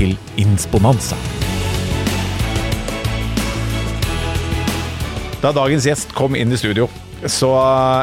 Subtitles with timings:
[0.00, 1.18] til Insponanza.
[5.40, 6.88] Da dagens gjest kom inn i studio,
[7.28, 7.48] så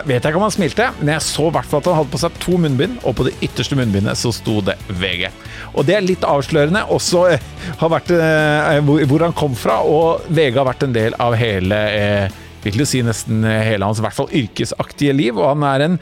[0.06, 2.14] vet jeg ikke om han smilte, men jeg så i hvert fall at han hadde
[2.14, 5.30] på seg to munnbind, og på det ytterste munnbindet så sto det VG.
[5.74, 7.48] Og det er litt avslørende også eh,
[7.82, 11.38] har vært, eh, hvor, hvor han kom fra, og VG har vært en del av
[11.38, 15.66] hele eh, vil jo si nesten hele hans i hvert fall yrkesaktige liv, og han
[15.68, 16.00] er en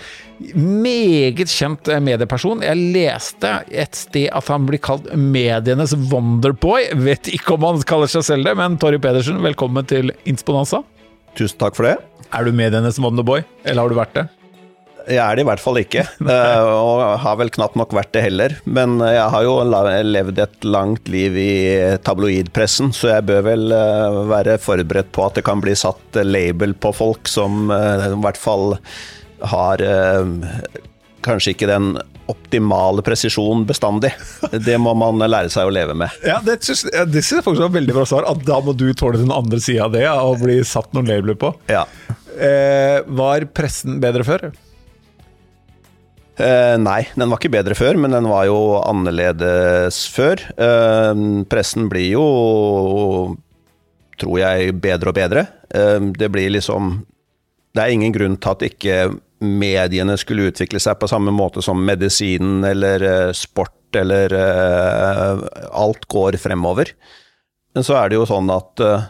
[0.55, 2.63] meget kjent eh, medieperson.
[2.65, 6.89] Jeg leste et sted at han blir kalt medienes Wonderboy.
[7.05, 10.83] Vet ikke om han kaller seg selv det, men Torry Pedersen, velkommen til Insponanza.
[11.35, 11.97] Tusen takk for det.
[12.35, 14.27] Er du medienes Wonderboy, eller har du vært det?
[15.05, 18.25] Jeg er det i hvert fall ikke, eh, og har vel knapt nok vært det
[18.25, 18.57] heller.
[18.65, 21.51] Men jeg har jo levd et langt liv i
[22.05, 26.73] tabloidpressen, så jeg bør vel eh, være forberedt på at det kan bli satt label
[26.77, 28.77] på folk som i hvert fall
[29.45, 29.81] har
[31.25, 31.95] kanskje ikke den
[32.31, 34.11] optimale presisjon bestandig.
[34.65, 36.13] Det må man lære seg å leve med.
[36.31, 38.27] Ja, Det syns jeg faktisk var veldig bra svar.
[38.29, 41.37] At da må du tåle den andre sida av det, og bli satt noen labeler
[41.39, 41.53] på.
[41.71, 41.85] Ja.
[42.35, 44.49] Eh, var pressen bedre før?
[46.35, 50.41] Eh, nei, den var ikke bedre før, men den var jo annerledes før.
[50.59, 52.25] Eh, pressen blir jo,
[54.19, 55.45] tror jeg, bedre og bedre.
[55.71, 57.05] Eh, det blir liksom
[57.75, 58.97] Det er ingen grunn til at ikke
[59.43, 65.43] mediene skulle utvikle seg på samme måte som medisinen eller uh, sport eller uh,
[65.75, 66.93] Alt går fremover.
[67.75, 69.09] Men så er det jo sånn at uh,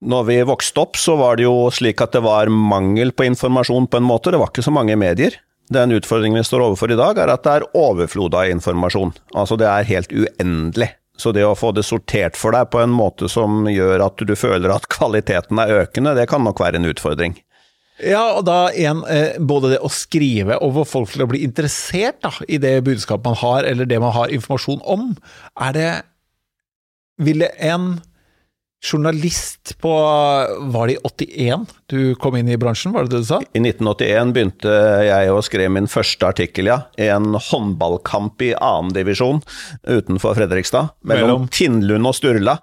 [0.00, 3.86] når vi vokste opp, så var det jo slik at det var mangel på informasjon
[3.86, 4.32] på en måte.
[4.32, 5.36] Det var ikke så mange medier.
[5.70, 9.12] Den utfordringen vi står overfor i dag, er at det er overflod av informasjon.
[9.38, 10.90] Altså det er helt uendelig.
[11.20, 14.32] Så det å få det sortert for deg på en måte som gjør at du
[14.38, 17.36] føler at kvaliteten er økende, det kan nok være en utfordring.
[18.00, 21.42] Ja, og da igjen, eh, både det å skrive og få folk til å bli
[21.44, 25.12] interessert da, i det budskapet man har, eller det man har informasjon om,
[25.60, 25.90] er det
[27.20, 27.98] Ville en
[28.80, 29.92] journalist på
[30.72, 33.40] Var det i 81 du kom inn i bransjen, var det det du sa?
[33.52, 34.74] I 1981 begynte
[35.04, 36.76] jeg å skrive min første artikkel, ja.
[36.94, 39.42] En håndballkamp i annendivisjon
[39.90, 40.92] utenfor Fredrikstad.
[41.02, 42.60] Mellom, mellom Tindlund og Sturla.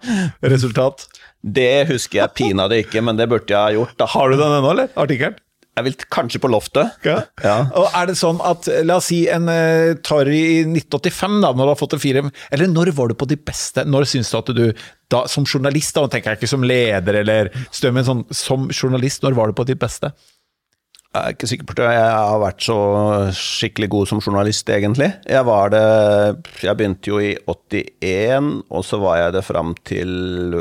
[0.47, 1.09] Resultat?
[1.43, 3.97] Det husker jeg pinadø ikke, men det burde jeg ha gjort.
[3.99, 4.07] Da.
[4.15, 4.95] Har du den ennå, eller?
[4.95, 5.37] Artikkelen?
[5.77, 6.95] Jeg vil kanskje på loftet.
[7.05, 7.19] Ja.
[7.43, 7.57] ja.
[7.77, 11.69] Og er det sånn at, la oss si en uh, Torry i 1985, da, når
[11.69, 13.85] du har fått en fire Eller når var du på de beste?
[13.85, 14.63] Når syns du at du,
[15.13, 18.65] da, som journalist, da, nå tenker jeg ikke som leder eller støm, men sånn, som
[18.73, 20.09] journalist, når var du på ditt beste?
[21.17, 21.85] Jeg er ikke sikker på det.
[21.93, 22.79] jeg har vært så
[23.37, 25.11] skikkelig god som journalist, egentlig.
[25.25, 25.85] Jeg var det
[26.61, 30.57] Jeg begynte jo i 81, og så var jeg det fram til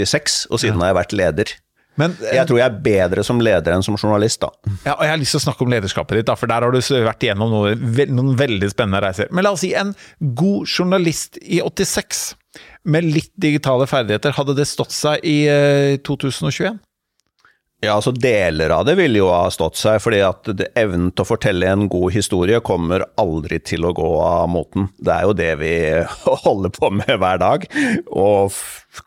[0.00, 0.82] 86, og siden ja.
[0.82, 1.54] har jeg vært leder.
[2.00, 4.50] Men, jeg tror jeg er bedre som leder enn som journalist, da.
[4.86, 6.74] Ja, og Jeg har lyst til å snakke om lederskapet ditt, da, for der har
[6.74, 7.74] du vært igjennom noe,
[8.10, 9.30] noen veldig spennende reiser.
[9.30, 12.24] Men la oss si en god journalist i 86,
[12.90, 15.38] med litt digitale ferdigheter, hadde det stått seg i
[16.06, 16.82] 2021?
[17.84, 21.28] Ja, altså Deler av det ville jo ha stått seg, fordi at evnen til å
[21.28, 24.86] fortelle en god historie kommer aldri til å gå av moten.
[24.96, 25.72] Det er jo det vi
[26.46, 27.66] holder på med hver dag.
[28.08, 28.28] Å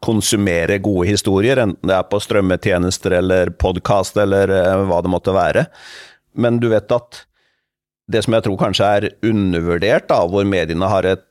[0.04, 5.34] konsumere gode historier, enten det er på strømmetjenester eller podkast eller eh, hva det måtte
[5.34, 5.66] være.
[6.38, 7.24] Men du vet at
[8.08, 11.26] det som jeg tror kanskje er undervurdert, da, hvor mediene har et,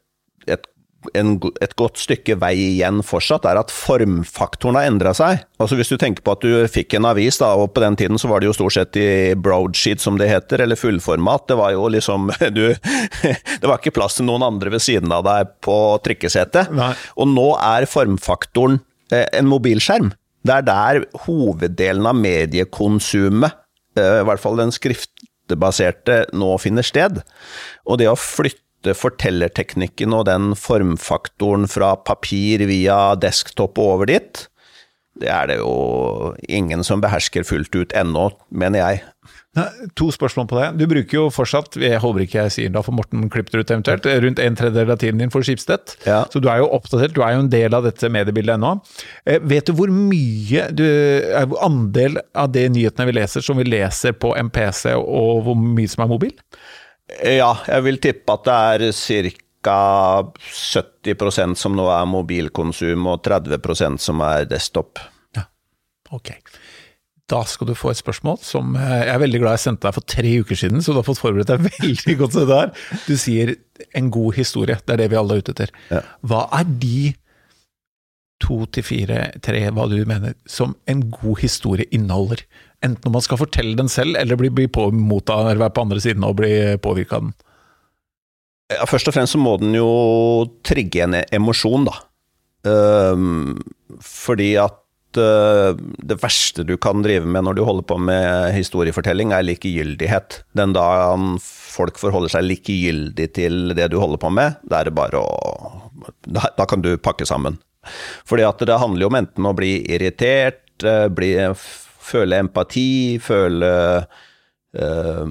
[0.51, 0.67] et
[1.15, 5.45] en, et godt stykke vei igjen fortsatt, er at formfaktoren har endra seg.
[5.63, 8.21] Altså Hvis du tenker på at du fikk en avis, da, og på den tiden
[8.21, 9.09] så var det jo stort sett i
[9.39, 11.47] broadsheet som det heter, eller fullformat.
[11.51, 12.67] Det var jo liksom du,
[13.61, 16.73] Det var ikke plass til noen andre ved siden av deg på trikkesetet.
[17.17, 18.81] Og nå er formfaktoren
[19.13, 20.13] eh, en mobilskjerm.
[20.47, 23.57] Det er der hoveddelen av mediekonsumet,
[23.99, 27.23] eh, i hvert fall den skriftbaserte, nå finner sted.
[27.87, 34.47] Og det å flytte fortellerteknikken og den formfaktoren fra papir via desktop og over dit,
[35.17, 39.05] det er det jo ingen som behersker fullt ut ennå, mener jeg.
[39.97, 40.67] To spørsmål på det.
[40.77, 44.05] Du bruker jo fortsatt, jeg håper ikke jeg sier da, for Morten klippet ut eventuelt,
[44.25, 45.97] rundt en tredjedel av tiden din for Skipstedt.
[46.05, 46.25] Ja.
[46.33, 48.75] Så du er jo oppdatert, du er jo en del av dette mediebildet ennå.
[49.25, 50.85] Eh, vet du hvor mye du,
[51.65, 55.89] andel av de nyhetene vi leser, som vi leser på en PC, og hvor mye
[55.89, 56.37] som er mobil?
[57.07, 58.55] Ja, jeg vil tippe at det
[58.91, 59.77] er ca.
[60.47, 65.01] 70% som nå er mobilkonsum, og 30% som er desktop.
[65.35, 65.47] Ja,
[66.15, 66.31] ok.
[67.27, 69.97] Da skal du få et spørsmål som eh, jeg er veldig glad jeg sendte deg
[69.97, 72.69] for tre uker siden, så du har fått forberedt deg veldig godt til det der.
[73.09, 73.55] Du sier
[73.99, 75.73] en god historie, det er det vi alle er ute etter.
[75.91, 76.05] Ja.
[76.23, 77.01] Hva er de
[78.43, 82.45] to til fire, tre, hva du mener, som en god historie inneholder?
[82.87, 85.87] Enten om man skal fortelle den selv, eller bli, bli på, motta, eller være på
[85.87, 87.37] andre siden og bli påvirka av den.
[88.73, 89.91] Ja, først og fremst så må den jo
[90.67, 92.01] trigge en emosjon, da.
[92.67, 93.55] Um,
[94.03, 99.31] fordi at uh, det verste du kan drive med når du holder på med historiefortelling,
[99.31, 100.41] er likegyldighet.
[100.59, 104.99] Den dagen folk forholder seg likegyldig til det du holder på med, da er det
[104.99, 105.83] bare å
[106.27, 107.57] Da, da kan du pakke sammen.
[108.27, 111.37] Fordi at det handler jo om enten å bli irritert, uh, bli,
[112.07, 113.71] føle empati, føle
[114.01, 115.25] uh,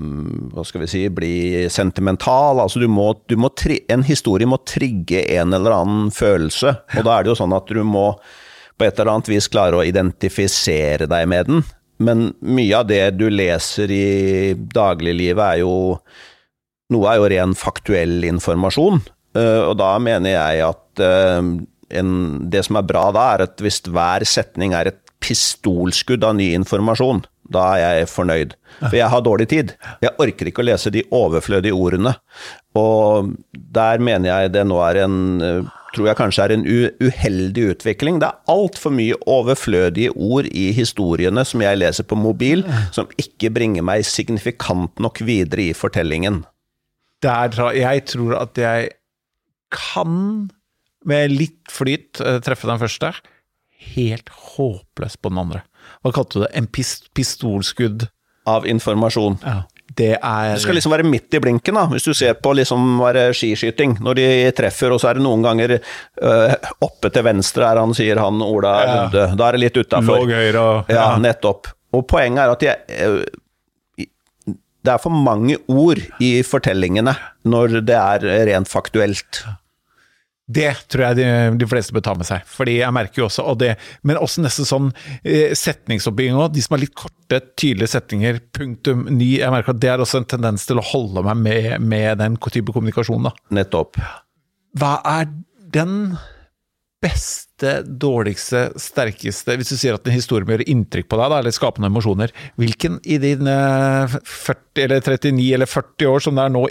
[0.51, 1.35] hva skal vi si, bli
[1.71, 2.59] sentimental.
[2.63, 6.75] Altså du må, du må en historie må trigge en eller annen følelse.
[6.97, 8.11] Og da er det jo sånn at du må
[8.75, 11.65] på et eller annet vis klare å identifisere deg med den.
[12.03, 15.75] Men mye av det du leser i dagliglivet er jo
[16.93, 18.99] Noe er jo ren faktuell informasjon,
[19.33, 21.47] eh, og da mener jeg at eh,
[21.97, 22.11] en,
[22.53, 26.51] det som er bra da, er at hvis hver setning er et pistolskudd av ny
[26.59, 28.53] informasjon, da er jeg fornøyd.
[28.83, 29.73] For jeg har dårlig tid.
[30.03, 32.13] Jeg orker ikke å lese de overflødige ordene.
[32.77, 35.17] Og der mener jeg det nå er en
[35.95, 38.19] tror jeg kanskje er en uheldig utvikling.
[38.19, 43.53] Det er altfor mye overflødige ord i historiene som jeg leser på mobil, som ikke
[43.55, 46.43] bringer meg signifikant nok videre i fortellingen.
[47.23, 48.91] Der, jeg tror at jeg
[49.73, 50.49] kan,
[51.07, 53.13] med litt flyt, eh, treffe den første.
[53.93, 55.61] Helt håpløst på den andre.
[56.03, 56.51] Hva kalte du det?
[56.57, 58.07] En pist pistolskudd?
[58.49, 59.39] Av informasjon.
[59.45, 59.63] Ja.
[59.95, 62.97] Det er Du skal liksom være midt i blinken, da, hvis du ser på liksom
[62.99, 63.95] være skiskyting.
[64.03, 64.25] Når de
[64.57, 68.41] treffer, og så er det noen ganger øh, oppe til venstre, er han, sier han
[68.43, 69.05] Ola Ja.
[69.37, 70.25] Da er det litt utafor.
[70.25, 71.69] Låg høyre og Ja, nettopp.
[71.95, 73.21] Og poenget er at jeg øh,
[74.85, 77.15] Det er for mange ord i fortellingene
[77.47, 79.45] når det er rent faktuelt.
[80.45, 81.27] Det tror jeg de,
[81.57, 82.43] de fleste bør ta med seg.
[82.45, 83.71] Fordi jeg merker jo også og det,
[84.05, 84.91] Men også nesten sånn
[85.23, 86.53] eh, setningsoppbygging òg.
[86.53, 90.21] De som har litt korte, tydelige setninger, punktum, ny Jeg merker at det er også
[90.21, 93.33] en tendens til å holde meg med, med den type kommunikasjon, da.
[93.57, 93.97] Nettopp.
[94.77, 95.29] Hva er
[95.73, 96.15] den
[97.05, 101.39] beste, dårligste, sterkeste Hvis du sier at en historie må gjøre inntrykk på deg, da,
[101.39, 103.55] eller skape noen emosjoner, hvilken i dine
[104.25, 106.65] 40 eller 39 eller 40 år som det er nå,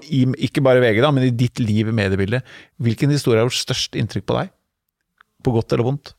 [0.49, 2.45] ikke bare VG, da, men i ditt liv i mediebildet,
[2.83, 4.53] hvilken historie har gjort størst inntrykk på deg?
[5.45, 6.15] På godt eller vondt?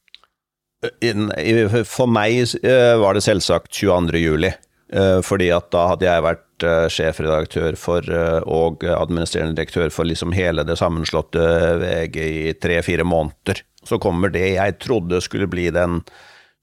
[1.90, 4.22] For meg eh, var det selvsagt 22.
[4.22, 4.52] juli.
[4.94, 10.06] Eh, Fordi at da hadde jeg vært eh, sjefredaktør for eh, og administrerende direktør for
[10.06, 11.46] liksom hele det sammenslåtte
[11.82, 13.64] VG i tre-fire måneder.
[13.86, 16.02] Så kommer det jeg trodde skulle bli den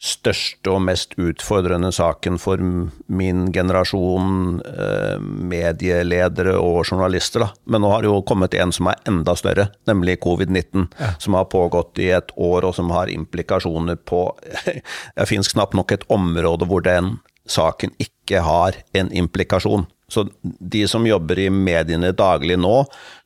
[0.03, 7.45] største og mest utfordrende saken for min generasjon eh, medieledere og journalister.
[7.45, 7.49] Da.
[7.71, 10.89] Men nå har det jo kommet en som er enda større, nemlig covid-19.
[11.23, 14.25] Som har pågått i et år, og som har implikasjoner på
[15.17, 17.17] Det fins knapt nok et område hvor den
[17.47, 19.87] saken ikke har en implikasjon.
[20.12, 22.82] Så de som jobber i mediene daglig nå,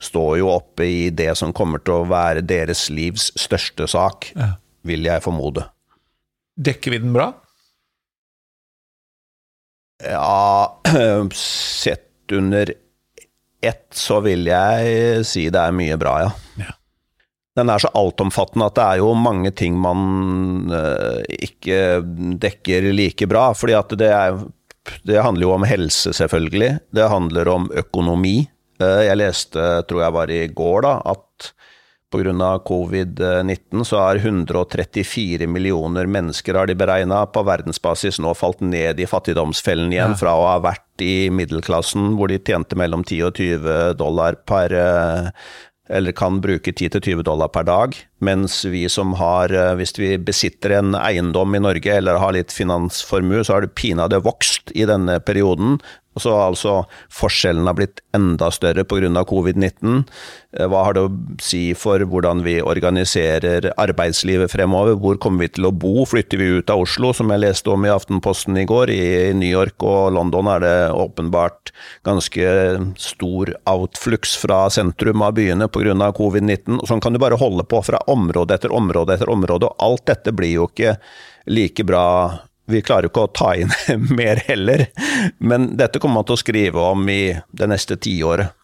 [0.07, 4.53] står jo oppe i det som kommer til å være deres livs største sak, Ja.
[4.87, 5.67] vil jeg formode.
[6.57, 7.33] Dekker vi den bra?
[10.05, 10.79] Ja,
[11.33, 12.73] sett under
[13.67, 16.33] ett så vil jeg si det er mye bra, ja.
[16.61, 16.75] Ja.
[17.57, 21.79] Den er så altomfattende at det er jo mange ting man eh, ikke
[22.43, 23.47] dekker like bra.
[23.57, 24.37] fordi at det, er,
[25.05, 26.81] det handler jo om helse, selvfølgelig.
[26.95, 28.49] Det handler om økonomi.
[28.81, 31.53] Eh, jeg leste, tror jeg var i går, da, at
[32.13, 32.51] pga.
[32.65, 39.09] covid-19 så har 134 millioner mennesker, har de beregna, på verdensbasis nå falt ned i
[39.11, 40.21] fattigdomsfellen igjen, Ja.
[40.21, 44.73] fra å ha vært i middelklassen hvor de tjente mellom 10 og 20 dollar per
[44.73, 45.31] eh,
[45.89, 50.79] eller kan bruke 10-20 dollar per dag, mens vi som har, eh, hvis vi besitter
[50.79, 55.21] en eiendom i Norge eller har litt finansformue, så har det pinadø vokst i denne
[55.21, 55.79] perioden.
[56.17, 56.75] Og så har altså
[57.13, 59.23] forskjellen blitt enda større pga.
[59.29, 60.05] covid-19.
[60.57, 64.97] Eh, Hva har det å si for hvordan vi organiserer arbeidslivet fremover?
[64.97, 66.07] Hvor kommer vi til å bo?
[66.09, 68.91] Flytter vi ut av Oslo, som jeg leste om i Aftenposten i går?
[68.91, 71.75] I New York og London er det åpenbart
[72.09, 72.49] ganske
[72.97, 76.11] stor outflux fra sentrum av byene pga.
[76.17, 76.81] covid-19.
[76.89, 80.33] Sånn kan du bare holde på fra område etter område etter område, og alt dette
[80.33, 80.97] blir jo ikke
[81.47, 82.07] like bra
[82.67, 83.73] vi klarer jo ikke å ta inn
[84.19, 84.87] mer heller,
[85.39, 88.55] men dette kommer man til å skrive om i det neste tiåret.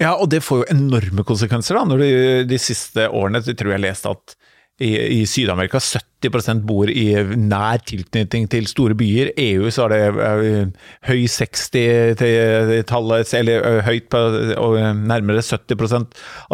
[0.00, 1.84] Ja, og det får jo enorme konsekvenser, da.
[1.86, 2.06] Når du,
[2.50, 4.36] de siste årene jeg tror jeg leste at
[4.80, 9.30] i, i Syd-Amerika 70% bor i nær tilknytning til store byer.
[9.38, 10.66] EU så er det uh,
[11.08, 14.18] høy 60-tallet, eller uh, høyt på
[14.62, 16.06] og nærmere 70 at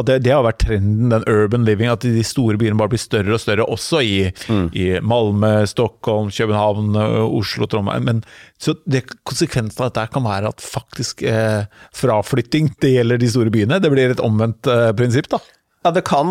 [0.09, 3.35] det, det, har vært trenden, den urban living, at de store byene bare blir større
[3.37, 4.67] og større, også i, mm.
[4.75, 8.05] i Malmö, Stockholm, København, Oslo, Trondheim.
[8.09, 8.19] Men
[8.59, 11.63] så det, Konsekvensen av dette kan være at faktisk eh,
[11.97, 13.83] fraflytting det gjelder de store byene.
[13.83, 15.39] Det blir et omvendt eh, prinsipp, da.
[15.87, 16.29] Ja, det kan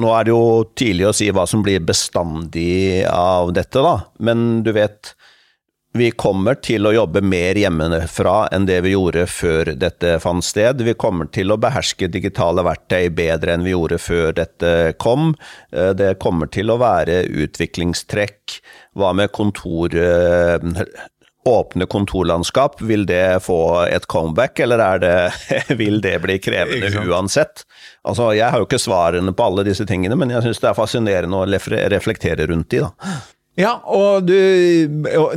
[0.00, 3.96] nå er det jo tidlig å si hva som blir bestandig av dette, da.
[4.22, 5.14] Men du vet,
[5.96, 10.82] vi kommer til å jobbe mer hjemmefra enn det vi gjorde før dette fant sted.
[10.84, 15.32] Vi kommer til å beherske digitale verktøy bedre enn vi gjorde før dette kom.
[15.72, 18.58] Eh, det kommer til å være utviklingstrekk.
[18.96, 20.60] Hva med kontor eh,
[21.46, 25.14] åpne kontorlandskap, vil det få et comeback, eller det,
[25.80, 27.64] vil det bli krevende uansett?
[28.06, 30.78] Altså, jeg har jo ikke svarene på alle disse tingene, men jeg syns det er
[30.78, 31.48] fascinerende å
[31.94, 33.16] reflektere rundt de, da.
[33.56, 34.36] Ja, og du,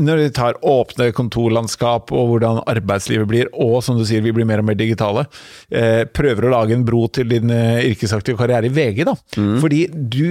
[0.04, 4.48] når du tar åpne kontorlandskap og hvordan arbeidslivet blir, og som du sier, vi blir
[4.48, 5.24] mer og mer digitale,
[5.72, 9.16] eh, prøver å lage en bro til din eh, yrkesaktive karriere i VG, da.
[9.40, 9.54] Mm.
[9.64, 10.28] Fordi du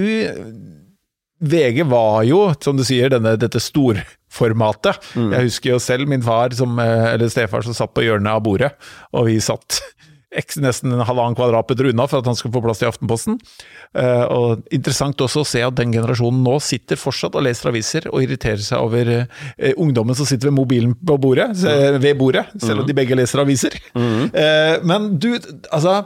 [1.49, 3.63] VG var jo, som du sier, denne, dette
[4.29, 4.99] storformatet.
[5.17, 5.33] Mm.
[5.33, 8.43] Jeg husker jo selv min far, som, eh, eller stefar, som satt på hjørnet av
[8.43, 8.73] bordet,
[9.13, 9.81] og vi satt
[10.61, 13.39] nesten en halvannen kvadratmeter unna for at han skulle få plass til Aftenposten.
[13.97, 18.11] Uh, og Interessant også å se at den generasjonen nå sitter fortsatt og leser aviser
[18.13, 21.97] og irriterer seg over uh, ungdommen som sitter ved mobilen på bordet, mm.
[22.05, 22.91] ved bordet, selv om mm.
[22.91, 23.81] de begge leser aviser.
[23.97, 24.29] Mm.
[24.85, 25.33] Men du,
[25.73, 26.03] altså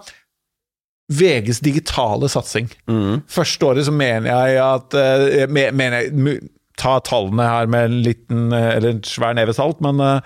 [1.12, 2.70] VGs digitale satsing.
[2.86, 3.24] Mm.
[3.28, 6.38] Første året så mener jeg at mener jeg,
[6.80, 10.20] Ta tallene her med en liten eller en svær neve salt, men uh,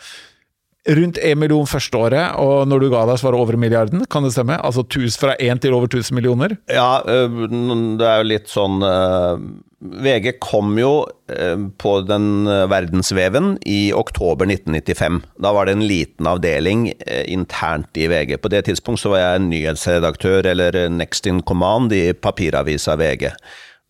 [0.86, 4.04] rundt 1 million første året, og når du ga deg, så var det over milliarden,
[4.10, 4.58] kan det stemme?
[4.62, 6.54] Altså tus, fra 1 til over 1000 millioner?
[6.70, 8.78] Ja, det er jo litt sånn
[9.76, 10.92] VG kom jo
[11.82, 15.20] på den verdensveven i oktober 1995.
[15.42, 16.88] Da var det en liten avdeling
[17.26, 18.38] internt i VG.
[18.40, 23.34] På det tidspunkt så var jeg nyhetsredaktør, eller next in command, i papiravisa VG.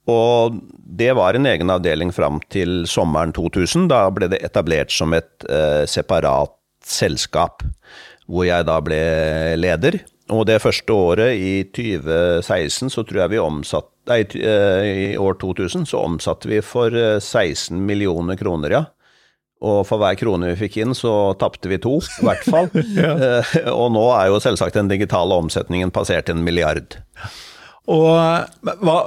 [0.06, 0.58] Og
[0.98, 3.88] det var en egen avdeling fram til sommeren 2000.
[3.90, 6.54] Da ble det etablert som et eh, separat
[6.86, 7.64] selskap,
[8.30, 9.00] hvor jeg da ble
[9.58, 9.98] leder.
[10.34, 15.34] Og det første året, i 2016, så tror jeg vi omsatt Nei, eh, i år
[15.40, 18.82] 2000 så omsatte vi for 16 eh, millioner kroner, ja.
[19.66, 22.70] Og for hver krone vi fikk inn, så tapte vi to, i hvert fall.
[23.00, 23.16] ja.
[23.16, 27.00] Eh, og nå er jo selvsagt den digitale omsetningen passert en milliard.
[27.90, 28.14] Og
[28.62, 28.98] hva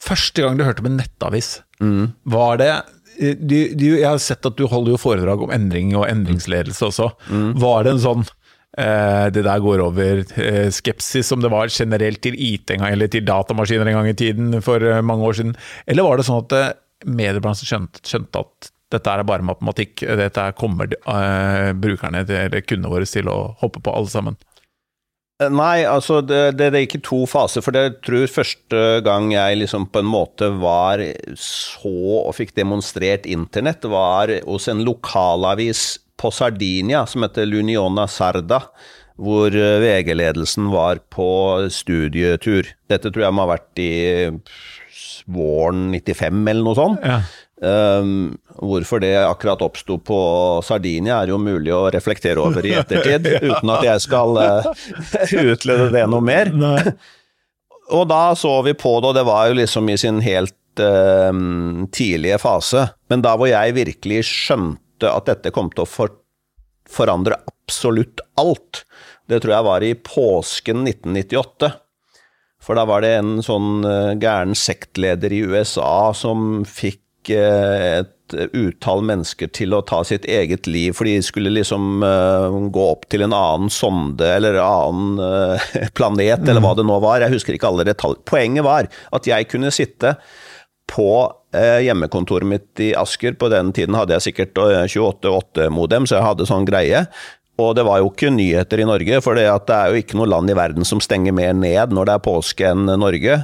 [0.00, 2.04] Første gang du hørte om en nettavis, mm.
[2.32, 2.72] var det
[3.20, 7.10] du, du, jeg har sett at du holder jo foredrag om endring og endringsledelse også.
[7.28, 7.50] Mm.
[7.60, 8.22] Var det en sånn
[8.80, 12.94] eh, det der går over eh, skepsis som det var generelt til IT en gang,
[12.94, 15.56] eller til datamaskiner en gang i tiden for eh, mange år siden?
[15.86, 16.70] Eller var det sånn at eh,
[17.10, 23.06] mediebransjen skjønte, skjønte, at dette er bare matematikk, dette kommer eh, brukerne eller kundene våre
[23.08, 24.40] til å hoppe på alle sammen?
[25.40, 27.64] Eh, nei, altså det, det, det, er ikke to faser.
[27.64, 31.02] For jeg tror første gang jeg liksom på en måte var
[31.40, 38.64] så og fikk demonstrert internett, var hos en lokalavis på Sardinia som heter Luniona Sarda.
[39.20, 41.30] Hvor eh, VG-ledelsen var på
[41.72, 42.68] studietur.
[42.88, 43.92] Dette tror jeg må ha vært i
[45.30, 47.04] våren 95 eller noe sånt.
[47.04, 47.20] Ja.
[47.60, 50.18] Um, hvorfor det akkurat oppsto på
[50.64, 54.70] Sardinia, er jo mulig å reflektere over i ettertid, uten at jeg skal uh,
[55.52, 56.48] utlede det noe mer.
[57.96, 61.28] og da så vi på det, og det var jo liksom i sin helt uh,
[61.92, 62.86] tidlige fase.
[63.12, 66.16] Men da hvor jeg virkelig skjønte at dette kom til å for
[66.90, 68.86] forandre absolutt alt,
[69.28, 71.70] det tror jeg var i påsken 1998.
[72.60, 77.04] For da var det en sånn uh, gæren sektleder i USA som fikk
[77.36, 78.16] et
[78.54, 83.08] utall mennesker til å ta sitt eget liv, for de skulle liksom uh, gå opp
[83.10, 87.22] til en annen sonde eller annen uh, planet, eller hva det nå var.
[87.24, 88.22] Jeg husker ikke alle detaljer.
[88.28, 90.16] Poenget var at jeg kunne sitte
[90.90, 93.36] på uh, hjemmekontoret mitt i Asker.
[93.40, 97.06] På den tiden hadde jeg sikkert 28.8-modem, så jeg hadde sånn greie.
[97.60, 100.48] Og det var jo ikke nyheter i Norge, for det er jo ikke noe land
[100.48, 103.42] i verden som stenger mer ned når det er påske enn Norge.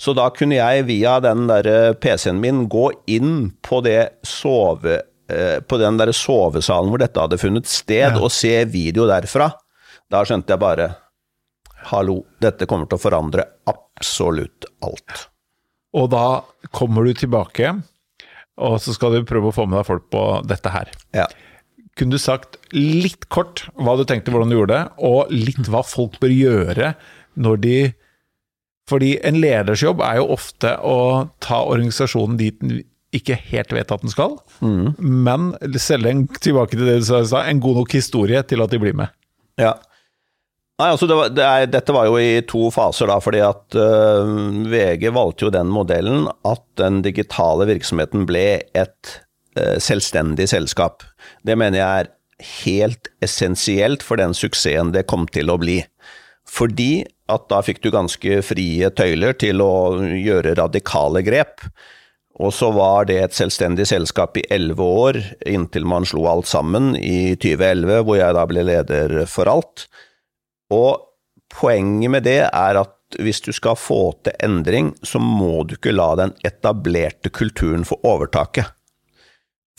[0.00, 3.82] Så da kunne jeg via den der eh, PC-en min gå inn på,
[4.24, 4.96] sove,
[5.28, 8.16] eh, på den der sovesalen hvor dette hadde funnet sted, ja.
[8.16, 9.50] og se video derfra.
[10.10, 10.88] Da skjønte jeg bare
[11.90, 15.28] Hallo, dette kommer til å forandre absolutt alt.
[15.96, 16.42] Og da
[16.76, 17.72] kommer du tilbake,
[18.60, 20.92] og så skal du prøve å få med deg folk på dette her.
[21.16, 21.24] Ja.
[21.96, 25.80] kunne du sagt litt kort hva du tenkte, hvordan du gjorde det, og litt hva
[25.84, 26.92] folk bør gjøre
[27.40, 27.78] når de
[28.90, 30.96] Fordi en ledersjobb er jo ofte å
[31.42, 32.80] ta organisasjonen dit den
[33.16, 34.98] ikke helt vet at den skal, mm.
[35.02, 35.50] men
[35.82, 38.94] selge en, tilbake til det du sa, en god nok historie til at de blir
[38.96, 39.10] med.
[39.58, 39.74] Ja.
[40.80, 43.76] Nei, altså det var, det er, Dette var jo i to faser, da, fordi at
[43.76, 44.30] uh,
[44.70, 49.12] VG valgte jo den modellen at den digitale virksomheten ble et
[49.58, 51.04] uh, selvstendig selskap.
[51.44, 52.14] Det mener jeg er
[52.62, 55.82] helt essensielt for den suksessen det kom til å bli.
[56.48, 59.72] Fordi at da fikk du ganske frie tøyler til å
[60.02, 61.64] gjøre radikale grep.
[62.40, 65.18] Og så var det et selvstendig selskap i elleve år,
[65.48, 69.84] inntil man slo alt sammen i 2011, hvor jeg da ble leder for alt.
[70.72, 71.02] Og
[71.52, 75.92] poenget med det er at hvis du skal få til endring, så må du ikke
[75.92, 78.70] la den etablerte kulturen få overtaket.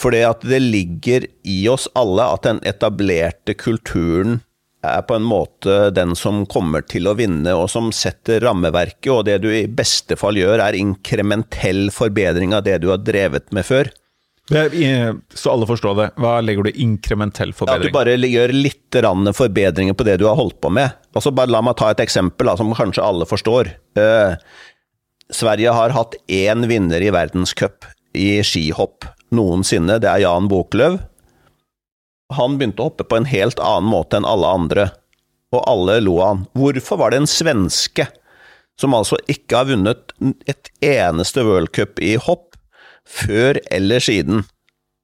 [0.01, 4.41] For det at det ligger i oss alle at den etablerte kulturen
[4.81, 9.25] er på en måte den som kommer til å vinne, og som setter rammeverket, og
[9.27, 13.67] det du i beste fall gjør, er inkrementell forbedring av det du har drevet med
[13.67, 13.91] før.
[14.51, 16.07] Så alle forstår det.
[16.19, 17.85] Hva legger du inkrementell forbedring?
[17.85, 18.97] Ja, at du bare gjør litt
[19.37, 20.97] forbedringer på det du har holdt på med.
[21.15, 23.71] Altså bare La meg ta et eksempel da, som kanskje alle forstår.
[23.95, 24.35] Eh,
[25.31, 30.01] Sverige har hatt én vinner i verdenscup i skihopp noensinne.
[30.03, 30.99] Det er Jan Boklöv
[32.37, 34.87] han begynte å hoppe på en helt annen måte enn alle andre,
[35.51, 36.45] og alle lo av han.
[36.57, 38.07] Hvorfor var det en svenske,
[38.79, 40.15] som altså ikke har vunnet
[40.49, 42.55] et eneste worldcup i hopp,
[43.05, 44.45] før eller siden?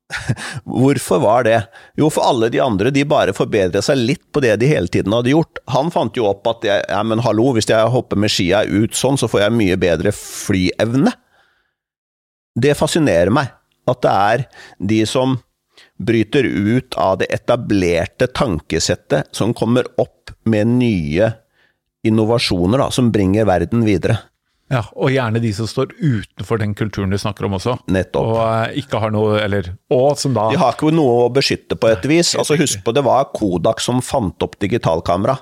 [0.64, 1.58] Hvorfor var det?
[2.00, 5.14] Jo, for alle de andre de bare forbedret seg litt på det de hele tiden
[5.16, 5.60] hadde gjort.
[5.74, 8.96] Han fant jo opp at jeg, ja, men hallo, hvis jeg hopper med skia ut
[8.96, 11.12] sånn, så får jeg mye bedre flyevne.
[12.58, 13.52] Det fascinerer meg
[13.88, 14.46] at det er
[14.90, 15.38] de som
[15.98, 21.32] bryter ut av det etablerte tankesettet som kommer opp med nye
[22.08, 24.20] innovasjoner da, som bringer verden videre.
[24.68, 27.78] Ja, Og gjerne de som står utenfor den kulturen du snakker om også.
[27.88, 28.34] Nettopp.
[28.34, 31.78] Og uh, ikke har noe, eller, og som da De har ikke noe å beskytte
[31.80, 32.34] på et vis.
[32.36, 35.38] Altså Husk på det var Kodak som fant opp digitalkamera.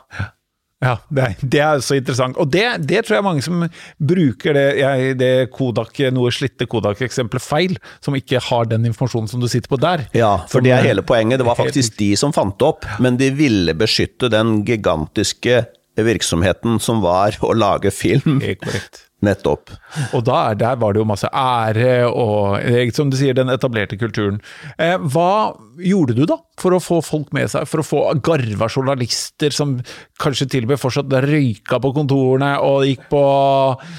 [0.86, 0.96] Ja.
[1.10, 2.38] Det er, det er, så interessant.
[2.42, 3.66] Og det, det, tror jeg mange som
[3.98, 9.42] bruker det, jeg, det Kodak, noe slitte Kodak-eksempelet feil, som ikke har den informasjonen som
[9.44, 10.06] du sitter på der.
[10.18, 11.42] Ja, for det er hele poenget.
[11.42, 16.80] Det var faktisk de som fant det opp, men de ville beskytte den gigantiske virksomheten
[16.84, 18.40] som var å lage film.
[18.44, 19.06] Helt korrekt.
[19.26, 19.74] Nettopp.
[20.16, 23.98] Og der, der var det jo masse ære og, eh, som du sier, den etablerte
[24.00, 24.42] kulturen.
[24.78, 28.70] Eh, hva gjorde du da for å få folk med seg, for å få garva
[28.70, 29.78] journalister som
[30.22, 33.26] kanskje til og med fortsatt røyka på kontorene og gikk på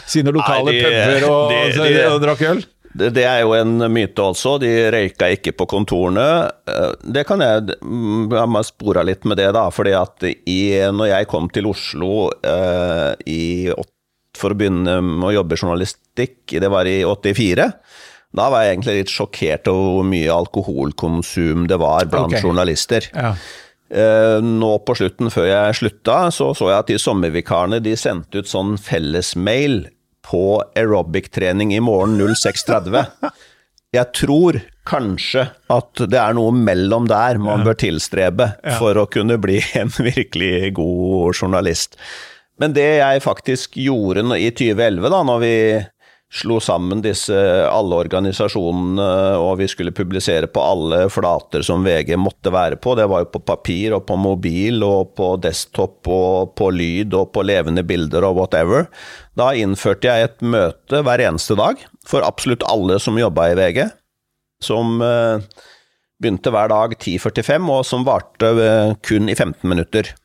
[0.08, 2.64] sine lokale puber og, de, de, og drakk øl?
[2.96, 4.56] Det, det, er jo en myte også.
[4.62, 6.26] De røyka ikke på kontorene.
[6.70, 9.68] Eh, det kan jeg Jeg må spore litt med det, da.
[9.70, 10.60] fordi at i,
[10.92, 13.42] når jeg kom til Oslo eh, i
[14.38, 17.70] for å begynne med å jobbe journalistikk, det var i 84.
[18.36, 22.44] Da var jeg egentlig litt sjokkert over hvor mye alkoholkonsum det var blant okay.
[22.44, 23.08] journalister.
[23.14, 23.32] Ja.
[23.86, 28.42] Eh, nå på slutten, før jeg slutta, så så jeg at de sommervikarene de sendte
[28.42, 29.84] ut sånn fellesmail
[30.26, 33.30] på aerobic-trening i morgen 06.30.
[33.94, 39.38] Jeg tror kanskje at det er noe mellom der man bør tilstrebe for å kunne
[39.42, 41.94] bli en virkelig god journalist.
[42.60, 45.54] Men det jeg faktisk gjorde i 2011, da når vi
[46.36, 47.36] slo sammen disse
[47.70, 49.04] alle organisasjonene
[49.38, 53.30] og vi skulle publisere på alle flater som VG måtte være på, det var jo
[53.36, 58.26] på papir og på mobil og på desktop og på lyd og på levende bilder
[58.26, 58.90] og whatever.
[59.38, 63.82] Da innførte jeg et møte hver eneste dag for absolutt alle som jobba i VG,
[64.66, 65.46] som eh,
[66.18, 70.16] begynte hver dag 10.45 og som varte eh, kun i 15 minutter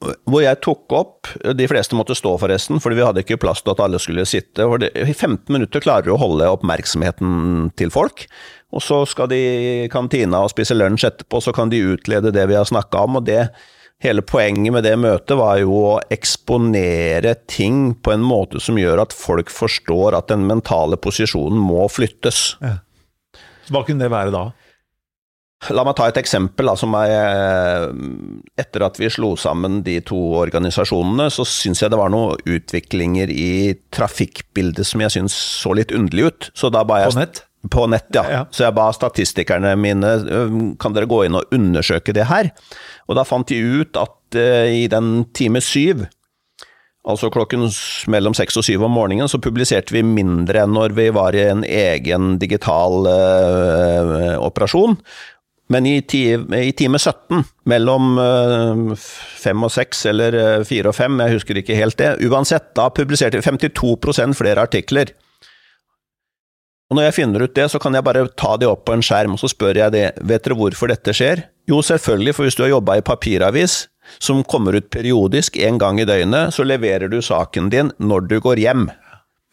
[0.00, 3.74] hvor jeg tok opp De fleste måtte stå, forresten, fordi vi hadde ikke plass til
[3.74, 4.64] at alle skulle sitte.
[4.64, 8.24] For I 15 minutter klarer du å holde oppmerksomheten til folk.
[8.72, 12.46] Og så skal de i kantina og spise lunsj etterpå, så kan de utlede det
[12.48, 13.20] vi har snakka om.
[13.20, 13.44] og det
[14.00, 19.02] Hele poenget med det møtet var jo å eksponere ting på en måte som gjør
[19.02, 22.54] at folk forstår at den mentale posisjonen må flyttes.
[22.64, 22.78] Ja.
[23.68, 24.46] Hva kunne det være da?
[25.68, 26.70] La meg ta et eksempel.
[26.80, 27.90] Som er, eh,
[28.58, 33.28] etter at vi slo sammen de to organisasjonene, så syns jeg det var noen utviklinger
[33.28, 36.50] i trafikkbildet som jeg syns så litt underlig ut.
[36.54, 37.42] Så da ba jeg, på nett?
[37.68, 38.24] På nett, ja.
[38.30, 38.44] ja.
[38.50, 40.14] Så jeg ba statistikerne mine
[40.80, 42.48] kan dere gå inn og undersøke det her.
[43.08, 46.06] Og da fant de ut at uh, i den time syv,
[47.04, 47.66] altså klokken
[48.12, 51.44] mellom seks og syv om morgenen, så publiserte vi mindre enn når vi var i
[51.50, 54.96] en egen digital uh, operasjon.
[55.70, 58.94] Men i, time 17, mellom eh,
[59.38, 62.88] fem og seks eller eh, fire og fem, jeg husker ikke helt det, uansett, da
[62.94, 65.12] publiserte vi 52% flere artikler.
[66.90, 69.04] Og når jeg finner ut det, så kan jeg bare ta det opp på en
[69.06, 71.44] skjerm, og så spør jeg det, vet dere hvorfor dette skjer?
[71.70, 73.84] Jo, selvfølgelig, for hvis du har jobba i papiravis,
[74.18, 78.40] som kommer ut periodisk en gang i døgnet, så leverer du saken din når du
[78.42, 78.88] går hjem.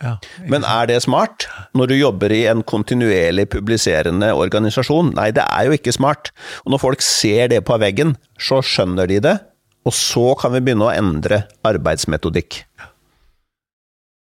[0.04, 5.10] Ja, Men er det smart når du jobber i en kontinuerlig publiserende organisasjon?
[5.18, 6.30] Nei, det er jo ikke smart.
[6.66, 9.34] Og når folk ser det på veggen, så skjønner de det,
[9.88, 12.60] og så kan vi begynne å endre arbeidsmetodikk.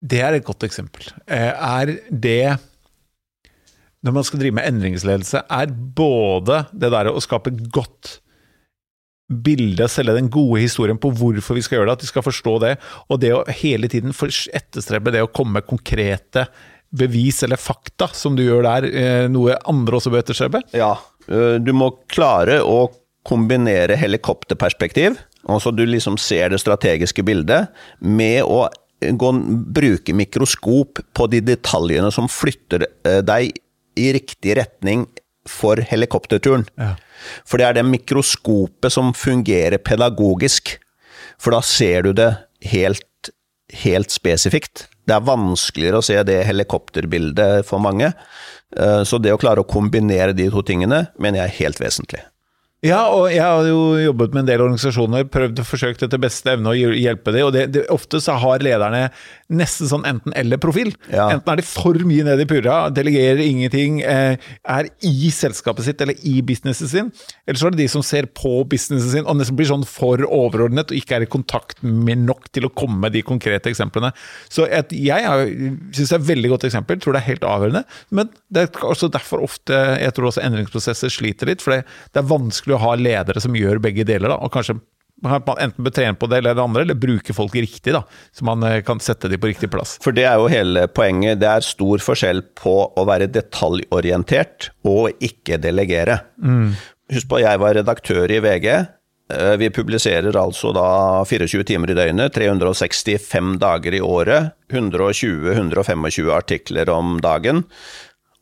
[0.03, 1.13] Det er et godt eksempel.
[1.31, 2.59] Eh, er det
[4.03, 8.17] Når man skal drive med endringsledelse, er både det der å skape godt
[9.33, 12.59] bildet, selge den gode historien på hvorfor vi skal gjøre det, at de skal forstå
[12.65, 12.75] det.
[13.09, 16.47] Og det å hele tiden etterstrebe det å komme med konkrete
[16.93, 20.63] bevis eller fakta, som du gjør der, eh, noe andre også bør etterstrebe?
[20.77, 22.91] Ja, eh, du må klare å
[23.25, 25.17] kombinere helikopterperspektiv,
[25.49, 28.67] altså du liksom ser det strategiske bildet, med å
[29.01, 29.33] gå,
[29.73, 33.53] bruke mikroskop på de detaljene som flytter eh, deg
[33.97, 35.07] i riktig retning
[35.49, 36.67] for helikopterturen.
[36.79, 36.95] Ja.
[37.49, 40.77] For det er det mikroskopet som fungerer pedagogisk.
[41.41, 42.31] For da ser du det
[42.73, 43.33] helt,
[43.83, 44.87] helt spesifikt.
[45.07, 48.13] Det er vanskeligere å se det helikopterbildet for mange.
[48.77, 52.23] Eh, så det å klare å kombinere de to tingene, mener jeg er helt vesentlig.
[52.83, 56.57] Ja, og jeg har jo jobbet med en del organisasjoner, prøvd og forsøkt etter beste
[56.57, 59.05] evne å hjelpe dem, og det, det, ofte så har lederne
[59.53, 60.93] nesten sånn enten-eller-profil.
[61.13, 61.29] Ja.
[61.35, 66.01] Enten er de for mye nede i purra, delegerer ingenting, eh, er i selskapet sitt
[66.03, 67.11] eller i businessen sin,
[67.47, 70.23] eller så er det de som ser på businessen sin og nesten blir sånn for
[70.27, 74.13] overordnet og ikke er i kontakt med nok til å komme med de konkrete eksemplene.
[74.53, 75.23] Så et, jeg
[75.93, 78.87] syns det er et veldig godt eksempel, tror det er helt avgjørende, men det er
[78.89, 82.83] også derfor ofte jeg tror også endringsprosesser sliter litt, for det, det er vanskelig å
[82.87, 84.79] ha ledere som gjør begge deler, da, og kanskje
[85.23, 88.03] man enten bør trene på det eller det andre, eller bruke folk riktig, da,
[88.35, 89.97] så man eh, kan sette dem på riktig plass.
[90.03, 91.41] For det er jo hele poenget.
[91.43, 96.23] Det er stor forskjell på å være detaljorientert og ikke delegere.
[96.43, 96.75] Mm.
[97.13, 98.69] Husk på, jeg var redaktør i VG.
[99.33, 100.87] Eh, vi publiserer altså da
[101.29, 107.65] 24 timer i døgnet, 365 dager i året, 120-125 artikler om dagen.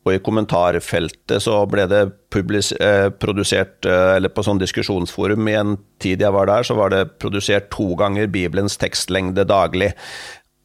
[0.01, 5.75] Og i kommentarfeltet så ble det eh, produsert, eh, eller på sånn diskusjonsforum i en
[6.01, 9.91] tid jeg var der, så var det produsert to ganger Bibelens tekstlengde daglig.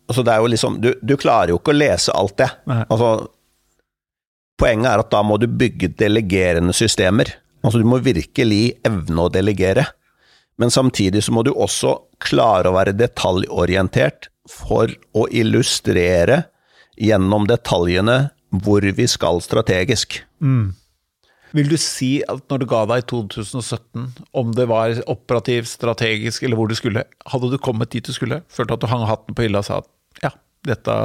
[0.08, 2.48] Altså det er jo liksom, du, du klarer jo ikke å lese alt det.
[2.86, 3.10] Altså,
[4.56, 7.34] poenget er at da må du bygge delegerende systemer.
[7.60, 9.84] Altså du må virkelig evne å delegere.
[10.56, 16.46] Men samtidig så må du også klare å være detaljorientert for å illustrere
[16.96, 18.30] gjennom detaljene
[18.64, 20.20] hvor vi skal strategisk.
[20.40, 20.74] Mm.
[21.56, 26.44] Vil du si at når du ga deg i 2017, om det var operativt, strategisk
[26.44, 28.42] eller hvor du skulle, hadde du kommet dit du skulle?
[28.52, 30.32] Følte at du hang hatten på hylla og sa at ja,
[30.66, 30.96] dette,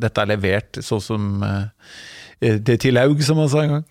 [0.00, 3.86] dette er levert sånn som eh, det til laug, som man sa en gang?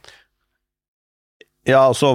[1.63, 2.10] Ja, altså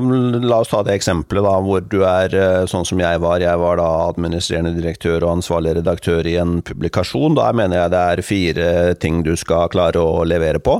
[0.44, 3.40] La oss ta det eksempelet da, hvor du er eh, sånn som jeg var.
[3.40, 7.38] Jeg var da administrerende direktør og ansvarlig redaktør i en publikasjon.
[7.38, 8.68] Da mener jeg det er fire
[9.00, 10.76] ting du skal klare å levere på.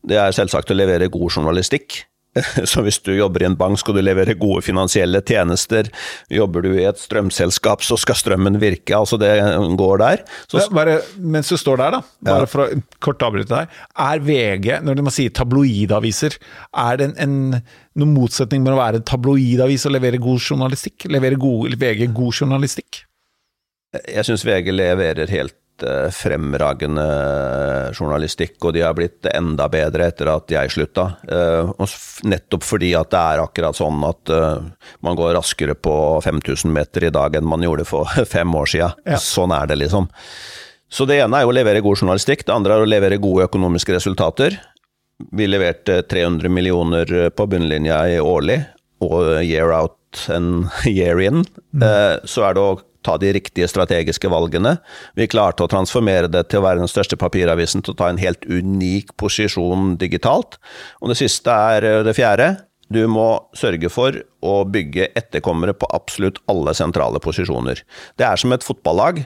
[0.00, 2.06] Det er selvsagt å levere god journalistikk.
[2.70, 5.88] Så hvis du jobber i en bank, skal du levere gode finansielle tjenester.
[6.32, 8.96] Jobber du i et strømselskap, så skal strømmen virke.
[8.96, 9.32] Altså, det
[9.78, 10.24] går der.
[10.50, 12.52] Så, bare, mens du står der, da, bare ja.
[12.52, 12.68] for å
[13.04, 13.82] kort avbryte deg.
[14.06, 16.38] Er VG, når man sier tabloidaviser,
[16.86, 21.08] er det en, en, noen motsetning mellom å være en tabloidavis og levere god journalistikk?
[21.12, 21.40] Leverer
[21.76, 23.04] VG god journalistikk?
[23.96, 25.56] Jeg syns VG leverer helt
[26.14, 27.04] fremragende
[27.92, 31.06] journalistikk, og de har blitt enda bedre etter at jeg slutta.
[31.28, 31.88] Eh,
[32.28, 34.62] nettopp fordi at det er akkurat sånn at eh,
[35.06, 38.92] man går raskere på 5000 meter i dag enn man gjorde for fem år sia.
[39.04, 39.20] Ja.
[39.22, 40.08] Sånn er det, liksom.
[40.88, 43.96] Så det ene er å levere god journalistikk, det andre er å levere gode økonomiske
[43.96, 44.58] resultater.
[45.34, 48.60] Vi leverte 300 millioner på bunnlinja i årlig,
[49.02, 49.96] og year out
[50.32, 51.42] and year in.
[51.72, 52.22] Mm.
[52.28, 54.76] Så er det å ta de riktige strategiske valgene.
[55.18, 58.20] Vi klarte å transformere det til å være den største papiravisen til å ta en
[58.20, 60.58] helt unik posisjon digitalt.
[61.00, 62.54] Og det siste er eh, det fjerde.
[62.92, 64.14] Du må sørge for
[64.46, 67.80] å bygge etterkommere på absolutt alle sentrale posisjoner.
[68.18, 69.18] Det er som et fotballag.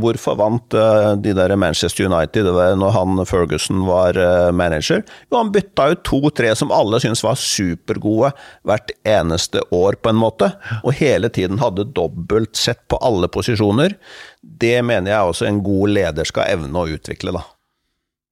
[0.00, 2.48] Hvorfor vant eh, de der Manchester United
[2.80, 5.04] når han Ferguson var eh, manager?
[5.28, 8.32] Jo, han bytta ut to-tre som alle syntes var supergode
[8.64, 10.54] hvert eneste år, på en måte.
[10.82, 13.98] Og hele tiden hadde dobbelt sett på alle posisjoner.
[14.40, 17.44] Det mener jeg også en god leder skal evne å utvikle, da.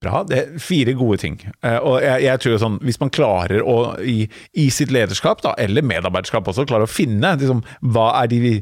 [0.03, 0.21] Bra.
[0.27, 1.39] Det er fire gode ting.
[1.63, 4.23] Eh, og jeg, jeg tror sånn, Hvis man klarer å i,
[4.59, 7.63] i sitt lederskap, da, eller medarbeiderskap også, klarer å finne liksom,
[7.93, 8.55] hva er de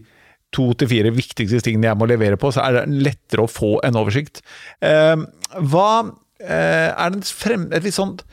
[0.51, 3.77] to til fire viktigste tingene jeg må levere på, så er det lettere å få
[3.87, 4.43] en oversikt.
[4.83, 5.15] Eh,
[5.71, 5.89] hva
[6.43, 8.25] eh, er den frem, et litt sånt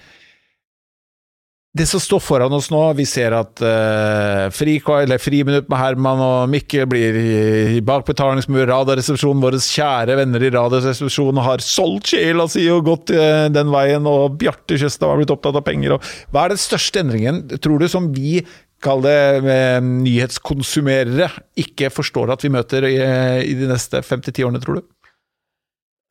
[1.77, 4.79] det som står foran oss nå, vi ser at uh, fri,
[5.21, 8.65] Friminutt med Herman og Mikkel blir i, bakbetalingsmur.
[8.71, 14.09] Radioresepsjonen, våre kjære venner i Radioresepsjonen har solgt sjela si og gått uh, den veien,
[14.09, 15.99] og Bjarte Tjøstad har blitt opptatt av penger.
[15.99, 18.41] Og, hva er den største endringen, tror du, som vi
[18.83, 21.29] kall det uh, nyhetskonsumerere,
[21.61, 22.97] ikke forstår at vi møter i,
[23.45, 24.89] i de neste fem til ti årene, tror du?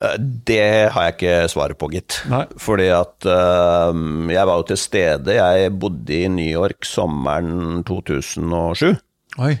[0.04, 2.20] Eh, det har jeg ikke svaret på, gitt.
[2.30, 2.44] Nei.
[2.60, 3.90] Fordi at uh,
[4.30, 5.38] jeg var jo til stede.
[5.38, 8.94] Jeg bodde i New York sommeren 2007.
[9.42, 9.56] Oi.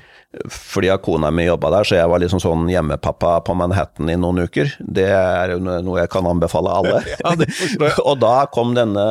[0.52, 4.18] Fordi at kona mi jobba der, så jeg var liksom sånn hjemmepappa på Manhattan i
[4.20, 4.74] noen uker.
[4.78, 7.00] Det er jo noe jeg kan anbefale alle.
[7.24, 7.32] Ja,
[8.08, 9.08] og da kom denne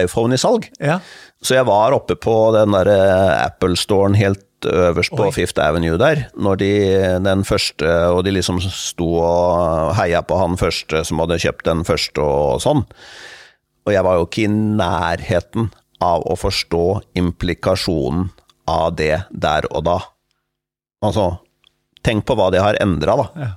[0.00, 0.70] iPhone i salg.
[0.80, 0.98] Ja.
[1.44, 2.90] Så jeg var oppe på den der
[3.44, 5.32] Apple-storen helt øverst på Oi.
[5.34, 6.72] Fifth Avenue der, når de
[7.24, 11.84] den første Og de liksom sto og heia på han første som hadde kjøpt den
[11.86, 12.84] første og sånn.
[13.84, 15.68] Og jeg var jo ikke i nærheten
[16.04, 16.84] av å forstå
[17.20, 18.30] implikasjonen
[18.70, 19.98] av det der og da.
[21.04, 21.26] Altså,
[22.04, 23.26] tenk på hva det har endra, da.
[23.36, 23.50] Ja.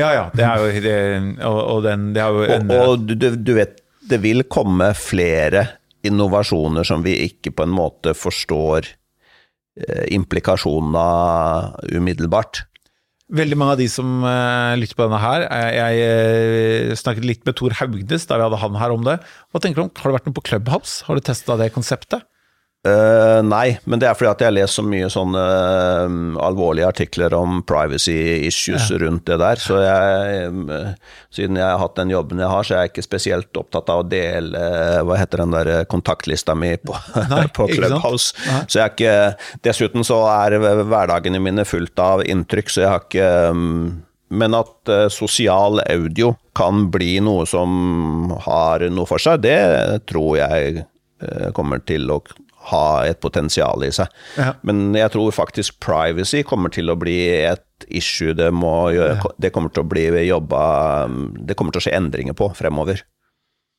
[0.00, 0.96] ja ja, det er jo det,
[1.44, 3.76] og, og den det har jo endra Og, og du, du vet,
[4.10, 5.66] det vil komme flere
[6.06, 8.88] innovasjoner som vi ikke på en måte forstår
[10.12, 11.06] implikasjonene
[11.96, 12.64] umiddelbart.
[13.30, 17.54] Veldig mange av de som uh, lytter på denne her, jeg, jeg snakket litt med
[17.60, 19.20] Tor Haugnes da vi hadde han her om det.
[19.52, 21.04] Hva tenker du om, Har du vært noe på Clubhouse?
[21.06, 22.26] Har du testa det konseptet?
[22.80, 26.88] Uh, nei, men det er fordi at jeg har lest så mye sånne uh, alvorlige
[26.88, 28.14] artikler om privacy
[28.46, 28.96] issues ja.
[29.02, 29.60] rundt det der.
[29.60, 33.04] Så jeg, uh, siden jeg har hatt den jobben jeg har, så er jeg ikke
[33.04, 34.64] spesielt opptatt av å dele
[35.04, 36.96] hva heter den der kontaktlista mi på,
[37.28, 38.32] nei, på Clubhouse.
[38.64, 43.04] Så jeg er ikke Dessuten så er hverdagene mine fullt av inntrykk, så jeg har
[43.04, 43.80] ikke um,
[44.30, 49.58] men at sosial audio kan bli noe som har noe for seg, det
[50.06, 50.84] tror jeg
[51.56, 52.20] kommer til å
[52.70, 54.10] ha et potensial i seg.
[54.36, 54.52] Ja.
[54.66, 59.14] Men jeg tror faktisk privacy kommer til å bli et issue det, må, ja.
[59.40, 60.60] det kommer til å bli jobba
[61.48, 63.00] Det kommer til å skje endringer på fremover.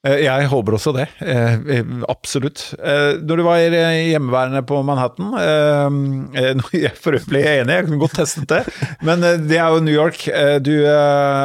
[0.02, 1.06] Eh, jeg håper også det.
[1.22, 2.64] Eh, eh, absolutt.
[2.82, 5.36] Når du var hjemmeværende på Manhattan
[6.74, 8.62] Jeg for øvrig er enig, jeg kunne godt testet det.
[9.06, 10.26] Men det er jo New York.
[10.66, 10.74] Du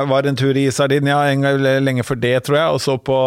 [0.09, 3.19] var en tur i Sardinia en gang lenge før det, tror jeg, og så på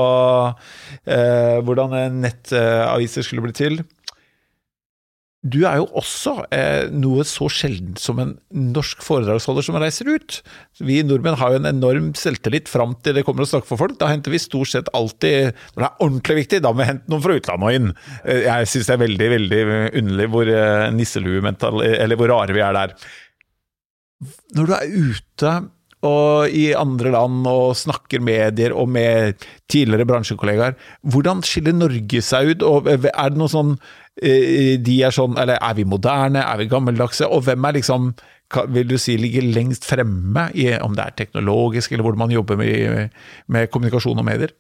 [1.66, 3.80] hvordan nettaviser skulle bli til.
[5.40, 10.42] Du er jo også eh, noe så sjeldent som en norsk foredragsholder som reiser ut.
[10.84, 13.96] Vi nordmenn har jo en enorm selvtillit fram til det kommer å snakke for folk.
[14.02, 17.14] Da henter vi stort sett alltid Når det er ordentlig viktig, da må vi hente
[17.14, 17.96] noen fra utlandet og inn.
[18.26, 19.64] Eh, jeg syns det er veldig, veldig
[20.02, 22.98] underlig hvor eh, nisseluemental Eller hvor rare vi er der.
[24.60, 25.56] Når du er ute
[26.08, 32.54] og i andre land og snakker medier og med tidligere bransjekollegaer, hvordan skiller Norge seg
[32.54, 32.64] ut?
[32.64, 33.76] Og er det noe sånn
[34.20, 37.28] Eh, de er sånn Eller er vi moderne, er vi gammeldagse?
[37.28, 38.12] Og hvem er liksom
[38.74, 42.58] vil du si ligger lengst fremme, i, om det er teknologisk eller hvordan man jobber
[42.58, 43.12] med,
[43.46, 44.56] med kommunikasjon og medier?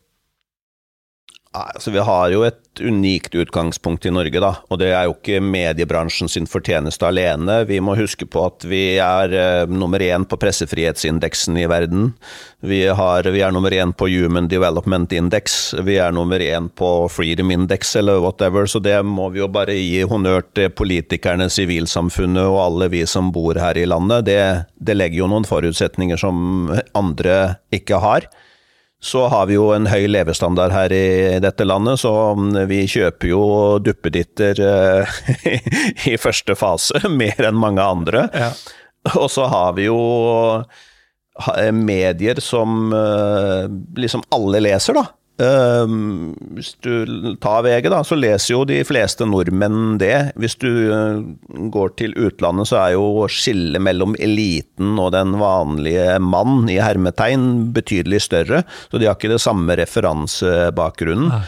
[1.49, 4.51] Altså, vi har jo et unikt utgangspunkt i Norge, da.
[4.69, 7.63] Og det er jo ikke mediebransjen sin fortjeneste alene.
[7.65, 12.11] Vi må huske på at vi er uh, nummer én på pressefrihetsindeksen i verden.
[12.61, 15.73] Vi, har, vi, er nummer én på Human Development Index.
[15.87, 18.69] Vi er nummer én på Freedom Index eller whatever.
[18.69, 23.33] Så det må vi jo bare gi honnør til politikerne, sivilsamfunnet og alle vi som
[23.33, 24.29] bor her i landet.
[24.29, 24.37] Det,
[24.77, 27.39] det legger jo noen forutsetninger som andre
[27.73, 28.29] ikke har
[29.01, 32.11] så har vi jo en høy levestandard her i dette landet, så
[32.67, 33.43] vi kjøper jo
[33.79, 35.19] duppeditter eh,
[36.11, 38.27] i første fase, mer enn mange andre.
[38.35, 38.51] Ja.
[39.15, 39.99] Og så har vi jo
[41.71, 45.05] medier som eh, liksom alle leser, da.
[45.39, 45.87] Uh,
[46.57, 50.33] hvis du tar VG, da, så leser jo de fleste nordmenn det.
[50.39, 51.21] Hvis du uh,
[51.71, 57.69] går til utlandet, så er jo skillet mellom eliten og den vanlige mann i hermetegn
[57.75, 58.63] betydelig større.
[58.91, 61.31] Så de har ikke det samme referansebakgrunnen.
[61.33, 61.43] Nei.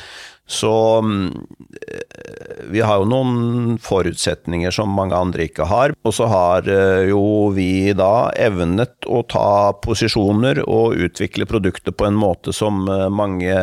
[0.51, 5.95] Så eh, vi har jo noen forutsetninger som mange andre ikke har.
[6.03, 7.23] Og så har eh, jo
[7.55, 13.55] vi da evnet å ta posisjoner og utvikle produkter på en måte som eh, mange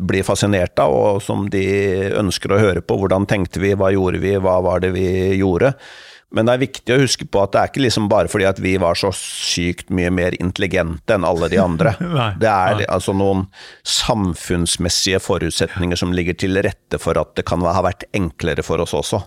[0.00, 1.64] blir fascinert av, og som de
[2.16, 3.00] ønsker å høre på.
[3.00, 5.08] Hvordan tenkte vi, hva gjorde vi, hva var det vi
[5.40, 5.74] gjorde?
[6.30, 8.60] Men det er viktig å huske på at det er ikke liksom bare fordi at
[8.62, 11.96] vi var så sykt mye mer intelligente enn alle de andre.
[12.20, 12.86] Nei, det er nei.
[12.86, 13.48] altså noen
[13.86, 18.94] samfunnsmessige forutsetninger som ligger til rette for at det kan ha vært enklere for oss
[18.96, 19.22] også.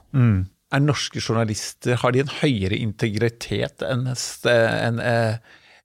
[0.73, 5.35] Er norske journalister har de en høyere integritet enn st- enn, eh,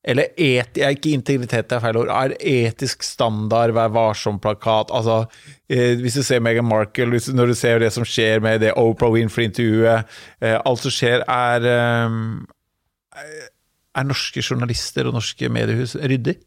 [0.06, 2.10] Eller et, ikke integritet er feil ord.
[2.14, 5.24] Er etisk standard, Vær varsom-plakat altså,
[5.68, 8.76] eh, Hvis du ser Meghan Markle, hvis, når du ser det som skjer med det
[8.78, 10.06] Oprah Winfrey-intervjuet
[10.40, 13.40] eh, Alt som skjer, er eh,
[13.98, 16.38] Er norske journalister og norske mediehus ryddig?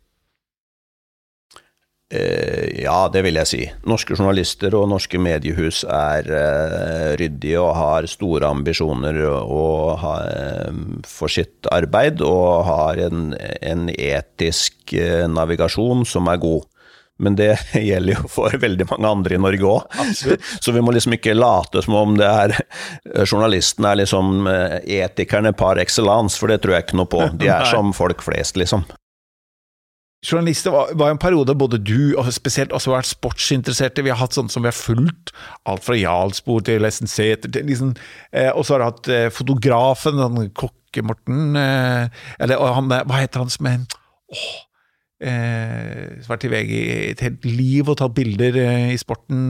[2.12, 3.62] Eh, ja, det vil jeg si.
[3.88, 11.70] Norske journalister og norske mediehus er eh, ryddige og har store ambisjoner eh, for sitt
[11.72, 14.92] arbeid, og har en, en etisk
[15.32, 16.68] navigasjon som er god.
[17.22, 17.54] Men det
[17.90, 20.00] gjelder jo for veldig mange andre i Norge òg.
[20.60, 22.58] Så vi må liksom ikke late som om det er
[23.24, 27.24] journalistene er liksom etikerne par excellence, for det tror jeg ikke noe på.
[27.40, 28.84] De er som folk flest, liksom.
[30.22, 34.04] Journalister var, var en periode både du og spesielt også vært sportsinteresserte.
[34.06, 35.32] Vi har hatt sånn som vi har fulgt.
[35.66, 37.96] Alt fra Jarlsborg til Lessen Sæter til liksom
[38.30, 43.24] eh, Og så har du hatt eh, fotografen, han Kokke-Morten eh, Eller han, eh, hva
[43.24, 43.80] heter han som er
[44.32, 44.46] Åh
[45.26, 49.02] eh, Som har vært i VG i et helt liv og tatt bilder eh, i
[49.02, 49.42] sporten.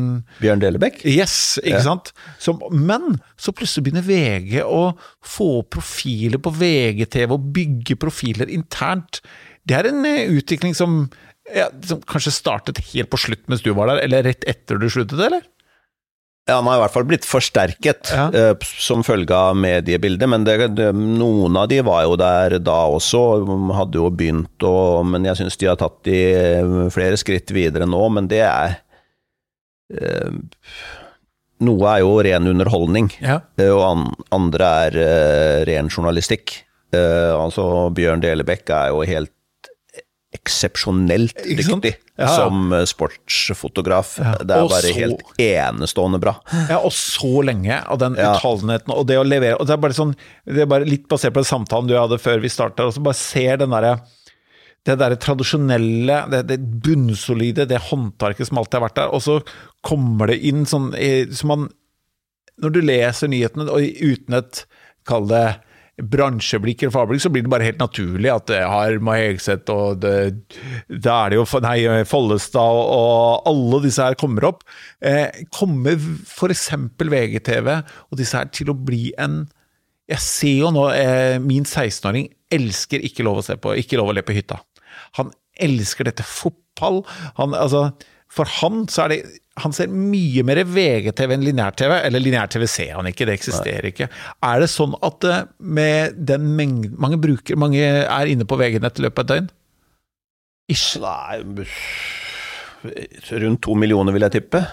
[0.42, 1.04] Bjørn Delebekk?
[1.08, 1.84] Yes, ikke Ja.
[1.86, 2.12] sant?
[2.44, 9.20] Som, men så plutselig begynner VG å få profiler på VGTV og bygge profiler internt.
[9.70, 11.04] Det er en eh, utvikling som,
[11.54, 14.88] ja, som kanskje startet helt på slutt mens du var der, eller rett etter du
[14.90, 15.44] sluttet, eller?
[16.50, 18.24] Ja, han har i hvert fall blitt forsterket Ja.
[18.34, 22.80] uh, som følge av mediebildet, men det, det, noen av de var jo der da
[22.90, 23.22] også,
[23.78, 27.86] hadde jo begynt å Men jeg syns de har tatt de eh, flere skritt videre
[27.86, 28.80] nå, men det er
[29.94, 30.34] uh,
[31.62, 33.38] Noe er jo ren underholdning, Ja.
[33.62, 35.00] uh, og an, andre er
[35.70, 36.58] ren journalistikk.
[36.92, 37.64] Altså
[37.96, 39.32] Bjørn Delebekk er jo helt
[40.34, 42.28] eksepsjonelt dyktig Ja, ja.
[42.36, 44.14] som eh, sportsfotograf.
[44.22, 44.36] Ja.
[44.40, 46.36] Det er Og bare så- helt enestående bra.
[46.70, 48.36] Ja, og så lenge, og den Ja.
[48.36, 50.16] utholdenheten, og det å levere og Det er bare sånn,
[50.46, 53.04] det er bare litt basert på den samtalen du hadde før vi starta, og så
[53.04, 54.02] bare ser den derre
[54.84, 59.44] det der tradisjonelle, det, det bunnsolide, det håndverket som alltid har vært der, og så
[59.84, 60.92] kommer det inn sånn
[61.36, 61.70] som man
[62.62, 64.66] Når du leser nyhetene og uten et,
[65.06, 65.60] kall det
[66.00, 70.00] bransjeblikk eller fagblikk, så blir det bare helt naturlig at det har Mai Hegseth og
[70.02, 70.14] det,
[70.88, 71.78] det, er det jo nei,
[72.08, 74.64] Follestad og, og alle disse her kommer opp.
[75.04, 76.70] Eh, kommer f.eks.
[77.02, 79.44] VGTV og disse her til å bli en
[80.12, 84.12] Jeg ser jo nå eh, min 16-åring elsker ikke lov å se på, ikke lov
[84.12, 84.58] å le på hytta.
[85.20, 87.02] Han elsker dette fotball.
[87.38, 87.92] Han, altså,
[88.32, 89.22] for han så er det
[89.60, 91.92] Han ser mye mer VGTV enn lineær-TV.
[92.08, 94.08] Eller lineær-TV ser han ikke, det eksisterer ikke.
[94.48, 99.02] Er det sånn at eh, med den mengden Mange bruker, mange er inne på VG-nett
[99.02, 99.52] i løpet av et døgn?
[100.72, 100.96] Ish.
[101.04, 101.42] Nei,
[103.44, 104.64] rundt to millioner vil jeg tippe.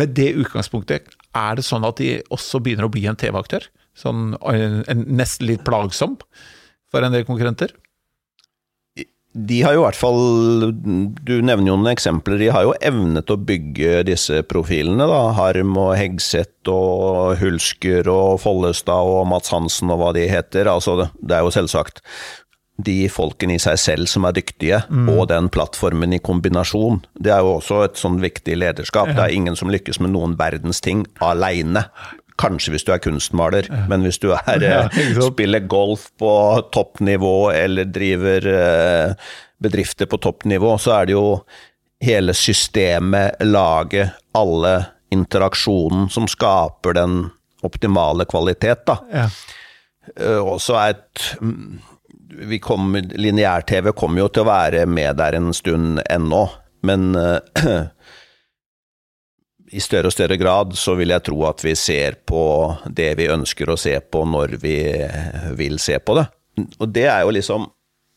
[0.00, 3.68] Med det utgangspunktet, er det sånn at de også begynner å bli en TV-aktør?
[3.98, 6.16] Sånn en, nesten litt plagsom
[6.92, 7.76] for en del konkurrenter?
[9.32, 10.72] De har jo i hvert fall,
[11.24, 15.06] du nevner jo noen eksempler, de har jo evnet å bygge disse profilene.
[15.08, 20.68] da, Harm og Hegseth og Hulsker og Follestad og Mats Hansen og hva de heter.
[20.68, 22.04] altså Det, er jo selvsagt
[22.82, 27.00] de folkene i seg selv som er dyktige, og den plattformen i kombinasjon.
[27.14, 29.12] Det er jo også et sånn viktig lederskap.
[29.12, 31.86] Det er ingen som lykkes med noen verdens ting aleine.
[32.40, 36.32] Kanskje hvis du er kunstmaler, men hvis du er, Ja, eh, spiller golf på
[36.72, 39.14] toppnivå eller driver eh,
[39.62, 41.26] bedrifter på toppnivå, så er det jo
[42.02, 44.74] hele systemet, laget, alle
[45.12, 47.18] interaksjonen som skaper den
[47.62, 48.96] optimale kvalitet, da.
[49.12, 49.28] Ja.
[50.42, 51.76] Og så er et mm,
[52.42, 56.46] Lineær-TV kommer jo til å være med der en stund ennå,
[56.82, 57.38] men eh,
[59.72, 62.42] i større og større grad så vil jeg tro at vi ser på
[62.86, 64.76] det vi ønsker å se på når vi
[65.58, 66.26] vil se på det.
[66.78, 67.70] Og det er jo liksom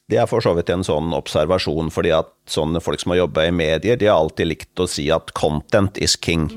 [0.05, 3.47] Det er for så vidt en sånn observasjon, fordi at sånne folk som har jobba
[3.47, 6.51] i medier, de har alltid likt å si at 'content is king'.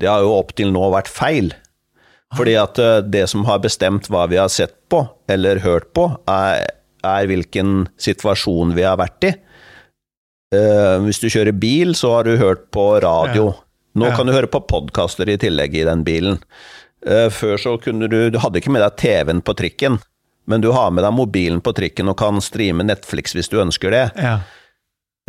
[0.00, 1.52] Det har jo opp til nå vært feil.
[2.32, 6.08] Fordi at eh, det som har bestemt hva vi har sett på, eller hørt på,
[6.32, 6.64] er,
[7.04, 9.34] er hvilken situasjon vi har vært i.
[10.48, 13.52] Uh, hvis du kjører bil, så har du hørt på radio.
[13.98, 14.16] Nå Ja.
[14.16, 16.38] kan du høre på podkaster i tillegg i den bilen.
[17.06, 19.98] Eh, før så kunne du Du hadde ikke med deg TV-en på trikken,
[20.46, 23.90] men du har med deg mobilen på trikken og kan streame Netflix hvis du ønsker
[23.90, 24.06] det.
[24.16, 24.40] Ja.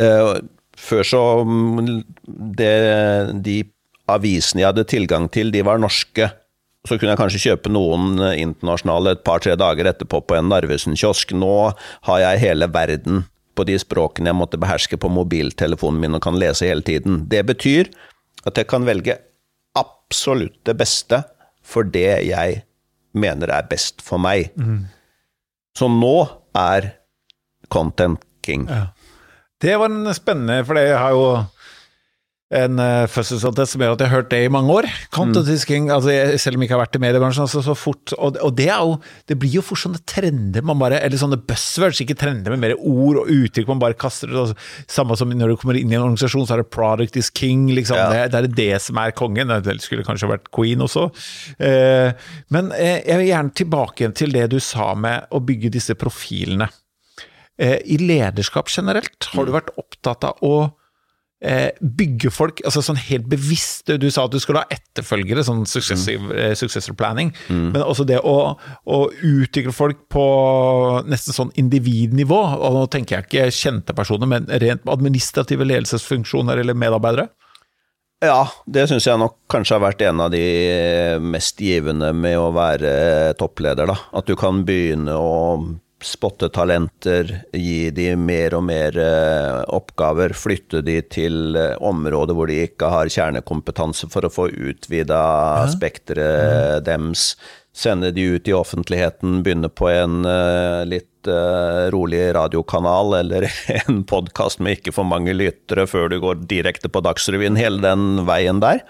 [0.00, 0.40] Eh,
[0.80, 2.04] Før så mm,
[2.56, 3.64] det, De
[4.08, 6.30] avisene jeg hadde tilgang til, de var norske.
[6.88, 11.34] Så kunne jeg kanskje kjøpe noen internasjonale et par-tre dager etterpå på en Narvesen-kiosk.
[11.36, 11.74] Nå
[12.08, 16.38] har jeg hele verden på de språkene jeg måtte beherske på mobiltelefonen min og kan
[16.40, 17.26] lese hele tiden.
[17.28, 17.90] Det betyr
[18.46, 19.18] at jeg kan velge
[19.78, 21.22] absolutt det beste
[21.62, 22.62] for det jeg
[23.12, 24.50] mener er best for meg.
[24.56, 24.88] Mm.
[25.76, 26.16] Så nå
[26.56, 26.92] er
[27.70, 28.66] content king.
[28.70, 28.90] Ja.
[29.60, 31.24] Det var en spennende, for det har jo
[32.50, 34.86] en uh, fødselsattest som gjør at jeg har hørt det i mange år.
[35.14, 35.92] Content-tisking, mm.
[35.94, 37.44] altså, selv om jeg ikke har vært i mediebransjen.
[37.46, 38.96] Altså, så fort, og, og, det er jo
[39.30, 42.74] Det blir jo fort sånne trender man bare Eller sånne buzzwords, ikke trender, men mer
[42.74, 44.32] ord og uttrykk man bare kaster.
[44.34, 44.58] Altså,
[44.90, 47.68] samme som når du kommer inn i en organisasjon, så er det 'product is king'.
[47.76, 48.00] Liksom.
[48.00, 48.10] Ja.
[48.10, 49.54] Det, det, er det som er kongen.
[49.62, 51.06] Det skulle kanskje vært queen også.
[51.62, 52.10] Uh,
[52.50, 55.94] men uh, jeg vil gjerne tilbake igjen til det du sa med å bygge disse
[55.94, 56.66] profilene.
[57.60, 59.56] I lederskap generelt, har du mm.
[59.58, 60.54] vært opptatt av å
[61.40, 65.62] Eh, bygge folk altså sånn helt bevisst Du sa at du skulle ha etterfølgere, sånn
[65.64, 66.98] successor mm.
[67.00, 67.30] planning.
[67.48, 67.70] Mm.
[67.72, 70.24] Men også det å, å, utvikle folk på
[71.08, 72.40] nesten sånn individnivå.
[72.60, 77.30] Og nå tenker jeg ikke kjente personer, men rent administrative ledelsesfunksjoner eller medarbeidere.
[78.20, 80.44] Ja, det syns jeg nok kanskje har vært en av de
[81.24, 83.88] mest givende med å være toppleder.
[83.88, 83.96] da.
[84.12, 85.38] At du kan begynne å
[86.06, 92.50] spotte talenter, gi de mer og mer eh, oppgaver, flytte de til eh, områder hvor
[92.50, 95.20] de ikke har kjernekompetanse for å få utvida
[95.62, 95.68] ja.
[95.72, 96.86] spekteret mm.
[96.88, 97.24] dems.
[97.76, 101.06] Sende de ut i offentligheten, begynne på en uh, litt
[101.92, 103.46] rolig radiokanal eller
[103.84, 107.60] en podkast med ikke for mange lyttere før du går direkte på Dagsrevyen.
[107.60, 108.82] Hele den veien der.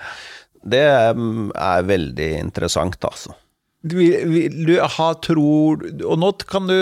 [0.63, 0.87] Det
[1.17, 3.37] um, er veldig interessant, altså.
[3.81, 6.75] Du ha tro Og nå kan du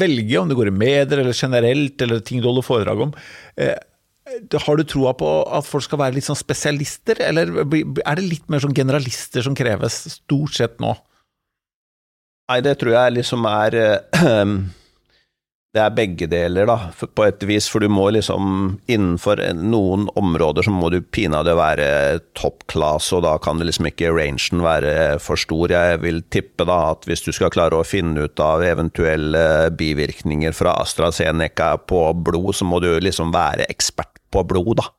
[0.00, 3.12] velge om det går i medier eller generelt, eller ting du holder foredrag om.
[3.54, 3.76] Eh,
[4.64, 8.50] har du troa på at folk skal være litt sånn spesialister, eller er det litt
[8.50, 10.92] mer sånn generalister som kreves, stort sett nå?
[12.50, 13.78] Nei, det tror jeg liksom er
[15.70, 17.68] det er begge deler, da, på et vis.
[17.70, 21.86] For du må liksom Innenfor noen områder så må du pinadø være
[22.38, 25.70] top class, og da kan det liksom ikke rangen være for stor.
[25.70, 29.44] Jeg vil tippe da at hvis du skal klare å finne ut av eventuelle
[29.78, 34.90] bivirkninger fra AstraZeneca på blod, så må du liksom være ekspert på blod, da.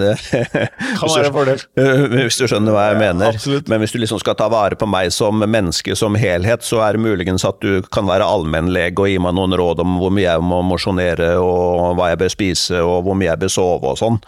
[0.00, 1.64] Det, kan være en fordel.
[2.16, 3.34] Hvis du skjønner hva jeg mener.
[3.34, 3.68] Absolutt.
[3.70, 6.96] Men hvis du liksom skal ta vare på meg som menneske som helhet, så er
[6.96, 10.26] det muligens at du kan være allmennlege og gi meg noen råd om hvor mye
[10.26, 14.00] jeg må mosjonere, og hva jeg bør spise, og hvor mye jeg bør sove og
[14.00, 14.20] sånn.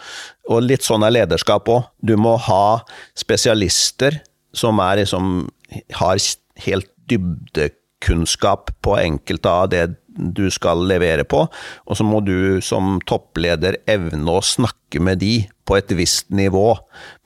[0.53, 1.89] Og litt sånn er lederskap òg.
[2.03, 2.83] Du må ha
[3.19, 4.21] spesialister
[4.53, 5.49] som er liksom
[5.97, 6.21] har
[6.67, 12.99] helt dybdekunnskap på enkelte av det du skal levere på, og så må du som
[13.09, 16.75] toppleder evne å snakke med de på et visst nivå,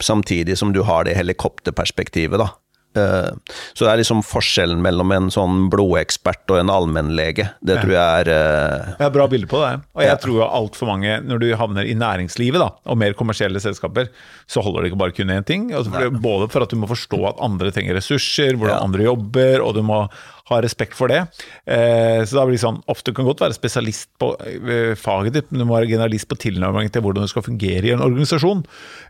[0.03, 2.53] samtidig som du har det helikopterperspektivet, da.
[2.97, 3.31] Eh,
[3.73, 7.49] så det er liksom forskjellen mellom en sånn blodekspert og en allmennlege.
[7.61, 8.95] Det tror jeg er uh...
[8.97, 9.73] Jeg har bra bilde på det.
[9.97, 10.21] Og jeg ja.
[10.23, 14.11] tror jo altfor mange, når du havner i næringslivet da, og mer kommersielle selskaper,
[14.51, 15.69] så holder det ikke bare kun én ting.
[15.77, 18.85] Altså, både for at du må forstå at andre trenger ressurser, hvordan ja.
[18.85, 20.07] andre jobber, og du må
[20.47, 21.25] ha respekt for det.
[21.67, 25.49] Eh, så da blir det sånn, Ofte kan godt være spesialist på eh, faget ditt,
[25.51, 28.63] men du må være generalist på tilnærmingen til hvordan du skal fungere i en organisasjon.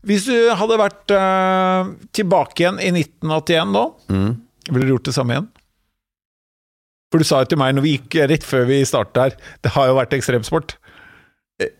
[0.09, 4.31] Hvis du hadde vært eh, tilbake igjen i 1981 nå, mm.
[4.71, 5.51] ville du gjort det samme igjen?
[7.13, 9.75] For du sa jo til meg når vi gikk rett før vi startet her, det
[9.77, 10.79] har jo vært ekstremsport.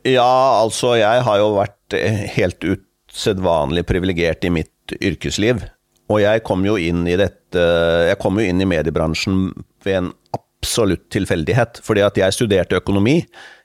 [0.09, 1.97] Ja, altså jeg har jo vært
[2.37, 5.65] helt usedvanlig privilegert i mitt yrkesliv.
[6.13, 7.63] Og jeg kom jo inn i dette
[8.07, 9.49] Jeg kom jo inn i mediebransjen
[9.87, 11.81] ved en absolutt tilfeldighet.
[11.87, 13.21] Fordi at jeg studerte økonomi.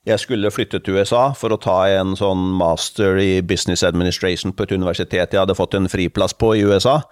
[0.08, 4.66] Jeg skulle flytte til USA for å ta en sånn master i business administration på
[4.66, 7.04] et universitet jeg hadde fått en friplass på i USA.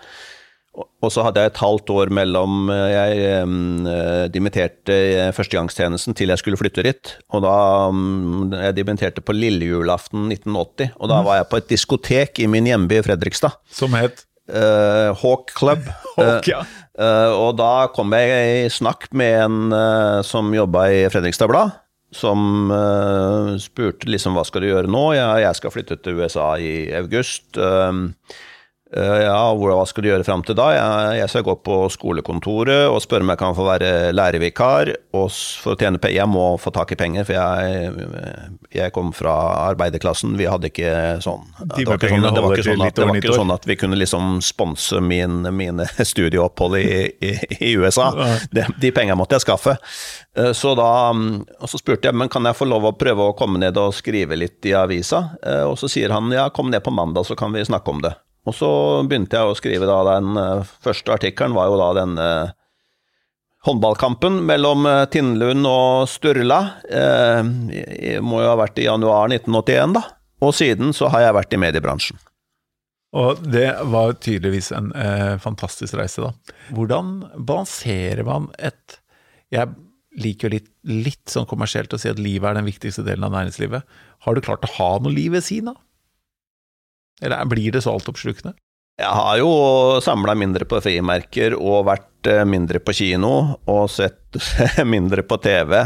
[1.03, 3.87] Og så hadde jeg et halvt år mellom eh, jeg um,
[4.31, 4.95] dimitterte
[5.35, 7.13] førstegangstjenesten til jeg skulle flytte dit.
[7.33, 7.55] Og da
[7.89, 11.27] um, Jeg dimitterte på lillejulaften 1980, og da mm.
[11.27, 13.59] var jeg på et diskotek i min hjemby Fredrikstad.
[13.73, 14.28] Som het?
[14.49, 15.85] Uh, Hawk Club.
[16.17, 16.63] Hawk, ja.
[16.99, 21.77] uh, og da kom jeg i snakk med en uh, som jobba i Fredrikstad Blad.
[22.09, 22.71] Som
[23.61, 25.03] spurte liksom hva skal du gjøre nå?
[25.13, 27.51] Ja, jeg skal flytte til USA i august.
[27.53, 28.09] Uh,
[28.89, 30.71] ja, hva skal du gjøre fram til da?
[31.13, 34.91] Jeg, skal gå på skolekontoret og spørre om jeg kan få være lærervikar.
[35.13, 38.07] For å tjene penger, jeg må få tak i penger, for jeg,
[38.73, 39.35] jeg kom fra
[39.67, 40.33] arbeiderklassen.
[40.39, 43.37] Vi hadde ikke sånn Det var ikke sånn, det var ikke sånn, at, var ikke
[43.37, 46.89] sånn at vi kunne liksom sponse min, mine studieopphold i,
[47.21, 47.33] i,
[47.69, 48.09] i USA.
[48.49, 49.77] De, de pengene måtte jeg skaffe.
[50.37, 53.35] Eh, så da og så spurte jeg men kan jeg få lov å prøve å
[53.37, 55.27] komme ned og skrive litt i avisa.
[55.45, 58.01] Eh, og så sier han ja, kom ned på mandag, så kan vi snakke om
[58.05, 58.15] det.
[58.47, 58.69] Og så
[59.09, 62.29] begynte jeg å skrive da den eh, første artikkelen, var jo da denne
[63.67, 66.61] håndballkampen mellom eh, Tindlund og Sturla.
[66.87, 70.05] Eh, må jo ha vært i januar 1981, da.
[70.45, 72.21] Og siden så har jeg vært i mediebransjen.
[73.19, 76.55] Og det var tydeligvis en eh, fantastisk reise, da.
[76.77, 78.99] Hvordan balanserer man et
[79.49, 79.65] Jeg
[80.21, 83.33] liker jo litt, litt sånn kommersielt å si at livet er den viktigste delen av
[83.33, 83.95] næringslivet.
[84.25, 85.79] Har du klart å ha noe liv ved siden av?
[87.23, 88.55] Eller blir det så altoppslukende?
[88.99, 89.51] Jeg har jo
[90.03, 93.33] samla mindre på frimerker og vært eh, mindre på kino
[93.69, 94.39] og sett
[94.93, 95.77] mindre på TV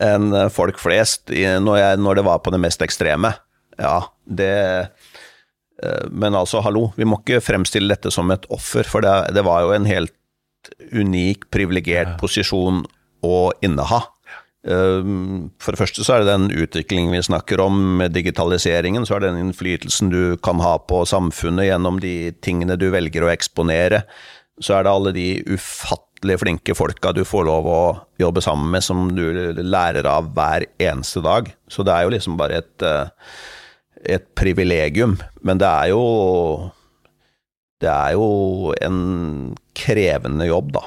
[0.00, 3.34] enn folk flest når, jeg, når det var på det mest ekstreme.
[3.80, 9.04] Ja, det eh, Men altså, hallo, vi må ikke fremstille dette som et offer, for
[9.04, 10.16] det, det var jo en helt
[10.92, 12.84] unik, privilegert posisjon
[13.24, 14.02] å inneha.
[14.68, 19.16] Ehm, for det første så er det den utviklingen vi snakker om med digitaliseringen, så
[19.16, 23.32] er det den innflytelsen du kan ha på samfunnet gjennom de tingene du velger å
[23.32, 24.04] eksponere.
[24.60, 27.82] Så er det alle de ufattelig flinke folka du får lov å
[28.20, 29.24] jobbe sammen med, som du
[29.56, 31.48] lærer av hver eneste dag.
[31.70, 33.08] Så det er jo liksom bare et, eh,
[34.18, 35.16] et privilegium.
[35.42, 36.72] Men det er jo
[37.80, 40.82] Det er jo en krevende jobb, da.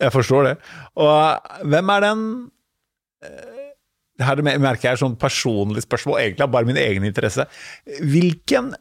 [0.00, 0.56] Jeg forstår det.
[0.98, 2.50] Og hvem er den
[3.26, 3.68] eh,
[4.22, 7.46] her merker jeg er sånn personlig spørsmål, egentlig bare min egen interesse.
[8.00, 8.72] Hvilken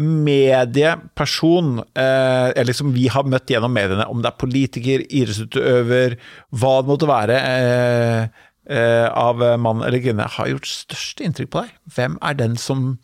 [0.00, 6.16] medieperson eh, som vi har møtt gjennom mediene, om det er politiker, idrettsutøver,
[6.54, 11.64] hva det måtte være eh, eh, av mann eller kvinne, har gjort størst inntrykk på
[11.64, 11.74] deg?
[11.96, 12.94] Hvem er den som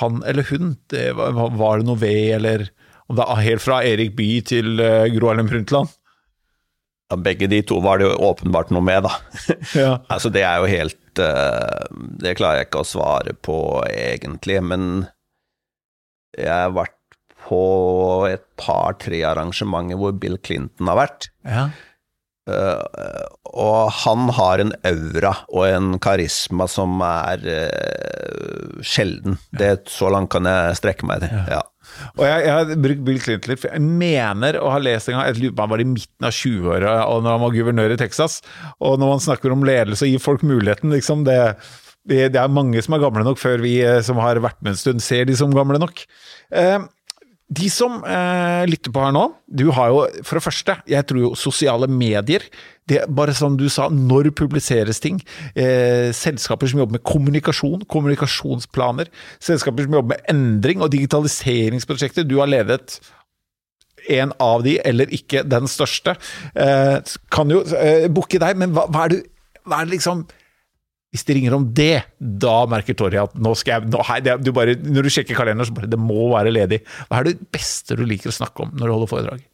[0.00, 0.74] han eller hun?
[0.90, 2.68] Det, var det noe ved, eller
[3.06, 5.92] om det er helt fra Erik Bye til uh, Gro Harlem Brundtland?
[7.10, 9.12] Ja, begge de to var det jo åpenbart noe med, da.
[9.78, 9.90] Ja.
[10.12, 11.86] altså, det er jo helt uh,
[12.18, 15.06] Det klarer jeg ikke å svare på, egentlig, men
[16.36, 16.94] jeg har vært
[17.46, 17.62] på
[18.26, 21.28] et par-tre arrangementer hvor Bill Clinton har vært.
[21.46, 21.68] Ja.
[22.46, 23.26] Uh,
[23.58, 29.38] og han har en aura og en karisma som er uh, sjelden.
[29.54, 31.38] Det, så langt kan jeg strekke meg til.
[31.54, 31.62] Ja.
[32.16, 35.18] Og jeg, jeg, har brukt Bill Clinton litt, for jeg mener å ha lest en
[35.18, 38.00] gang Jeg lurer på han var i midten av 20-åra når han var guvernør i
[38.00, 38.40] Texas.
[38.80, 41.38] Og når man snakker om ledelse og gir folk muligheten, liksom det,
[42.08, 44.82] det, er mange som er gamle nok før vi eh, som har vært med en
[44.82, 46.04] stund, ser de som gamle nok.
[46.54, 46.78] Eh,
[47.46, 51.22] de som eh, lytter på her nå, du har jo for det første, jeg tror
[51.28, 52.42] jo sosiale medier
[52.86, 55.18] det er Bare som du sa, når publiseres ting?
[55.58, 59.10] Eh, selskaper som jobber med kommunikasjon, kommunikasjonsplaner.
[59.42, 62.26] Selskaper som jobber med endring og digitaliseringsprosjekter.
[62.28, 63.00] Du har ledet
[64.12, 66.14] en av de, eller ikke den største.
[66.54, 70.26] Eh, kan jo eh, booke deg, men hva, hva, er du, hva er det liksom
[71.14, 74.34] hvis de ringer om det, da merker Torje at nå skal jeg nå, hei, det,
[74.44, 76.82] du bare, Når du sjekker kalenderen, så bare Det må være ledig.
[77.08, 79.46] Hva er det beste du liker å snakke om når du holder foredrag?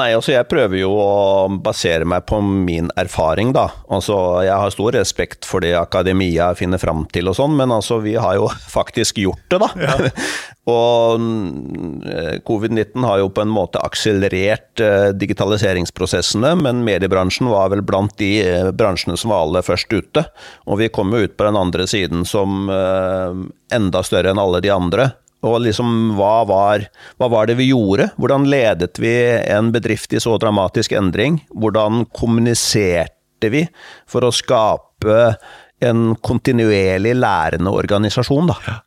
[0.00, 3.66] Nei, altså jeg prøver jo å basere meg på min erfaring, da.
[3.92, 7.98] Altså jeg har stor respekt for det akademia finner fram til og sånn, men altså
[8.00, 9.68] vi har jo faktisk gjort det, da.
[9.76, 9.98] Ja.
[10.72, 17.84] og mm, covid-19 har jo på en måte akselerert eh, digitaliseringsprosessene, men mediebransjen var vel
[17.84, 20.24] blant de eh, bransjene som var aller først ute.
[20.72, 23.44] Og vi kom jo ut på den andre siden som eh,
[23.76, 25.12] enda større enn alle de andre.
[25.42, 26.84] Og liksom, hva var,
[27.18, 28.12] hva var, det vi gjorde?
[28.20, 29.14] Hvordan ledet vi
[29.50, 31.40] en bedrift i så dramatisk endring?
[31.50, 33.64] Hvordan kommuniserte vi
[34.10, 35.34] for å skape
[35.82, 38.78] en kontinuerlig lærende organisasjon, da?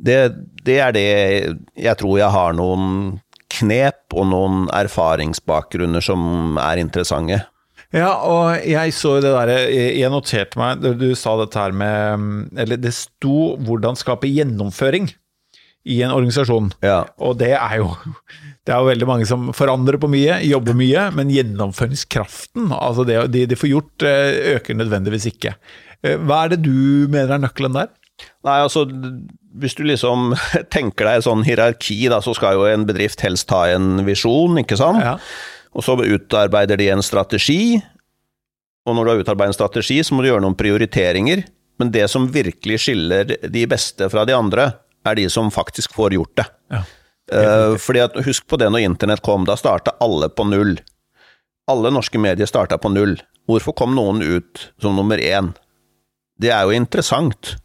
[0.00, 0.18] Det,
[0.64, 1.08] det er det
[1.76, 3.20] jeg tror jeg har noen
[3.50, 7.40] knep og noen erfaringsbakgrunner som er interessante.
[7.90, 12.78] Ja, og jeg så det derre Jeg noterte meg Du sa dette her med Eller
[12.78, 15.08] det sto 'hvordan skape gjennomføring'
[15.88, 16.72] i en organisasjon.
[16.84, 17.04] Ja.
[17.22, 17.90] Og det er jo
[18.66, 23.22] det er jo veldig mange som forandrer på mye, jobber mye, men gjennomføringskraften, altså det
[23.32, 25.54] de, de får gjort, eh, øker nødvendigvis ikke.
[26.04, 27.88] Eh, hva er det du mener er nøkkelen der?
[28.44, 28.84] Nei, altså
[29.60, 30.34] hvis du liksom
[30.74, 34.60] tenker deg et sånn hierarki, da, så skal jo en bedrift helst ha en visjon,
[34.62, 35.00] ikke sant?
[35.02, 35.16] Ja.
[35.74, 37.80] Og så utarbeider de en strategi,
[38.88, 41.44] og når du har utarbeidet en strategi, så må du gjøre noen prioriteringer.
[41.80, 44.70] Men det som virkelig skiller de beste fra de andre,
[45.06, 46.46] er de som faktisk får gjort det.
[46.74, 46.84] Ja.
[47.30, 50.78] Uh, fordi at, Husk på det når internett kom, da starta alle på null.
[51.70, 53.20] Alle norske medier starta på null.
[53.50, 55.52] Hvorfor kom noen ut som nummer én?
[56.40, 57.56] Det er jo interessant.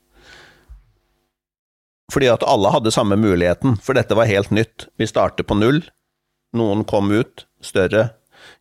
[2.13, 4.87] Fordi at alle hadde samme muligheten, for dette var helt nytt.
[4.99, 5.81] Vi starter på null.
[6.55, 8.09] Noen kom ut større,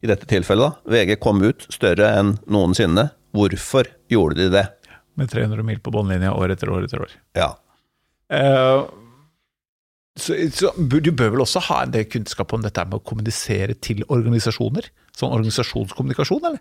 [0.00, 0.92] i dette tilfellet, da.
[0.94, 3.10] VG kom ut større enn noensinne.
[3.34, 4.64] Hvorfor gjorde de det?
[5.18, 7.12] Med 300 mil på båndlinja år etter år etter år.
[7.36, 7.52] Ja.
[8.32, 8.86] Uh,
[10.14, 13.74] Så, så du bør vel også ha en del kunnskap om dette med å kommunisere
[13.82, 14.86] til organisasjoner?
[15.10, 16.60] Sånn organisasjonskommunikasjon, eller?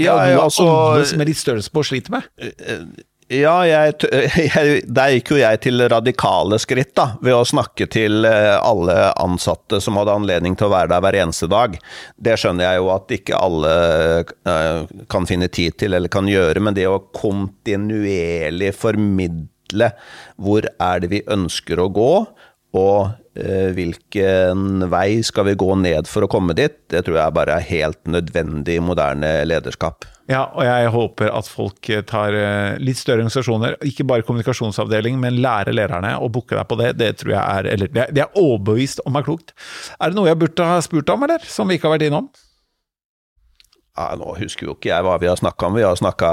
[0.00, 2.26] Ja, ja, ja altså alle som er litt størrelse på sliter med.
[3.30, 3.94] Ja, jeg,
[4.48, 9.12] jeg, der gikk jo jeg til radikale skritt, da, ved å snakke til eh, alle
[9.12, 11.78] ansatte som hadde anledning til å være der hver eneste dag.
[12.18, 13.76] Det skjønner jeg jo at ikke alle
[15.14, 19.46] kan finne tid til eller kan gjøre, men det å kontinuerlig formidle
[20.40, 22.12] hvor er det vi ønsker å gå,
[22.70, 27.34] og uh, hvilken vei skal vi gå ned for å komme dit, det tror jeg
[27.34, 30.06] bare er helt nødvendig moderne lederskap.
[30.30, 35.40] Ja, og jeg håper at folk tar eh, litt større organisasjoner, ikke bare kommunikasjonsavdeling, men
[35.42, 36.92] lærer lærerne å booke deg på det.
[37.00, 39.50] Det tror jeg er eller det er overbevist om er klokt.
[39.98, 41.42] Er det noe jeg burde ha spurt om, eller?
[41.50, 42.30] Som vi ikke har vært innom?
[43.98, 46.28] Ja, nå husker jo ikke jeg hva vi har snakka om, vi har snakka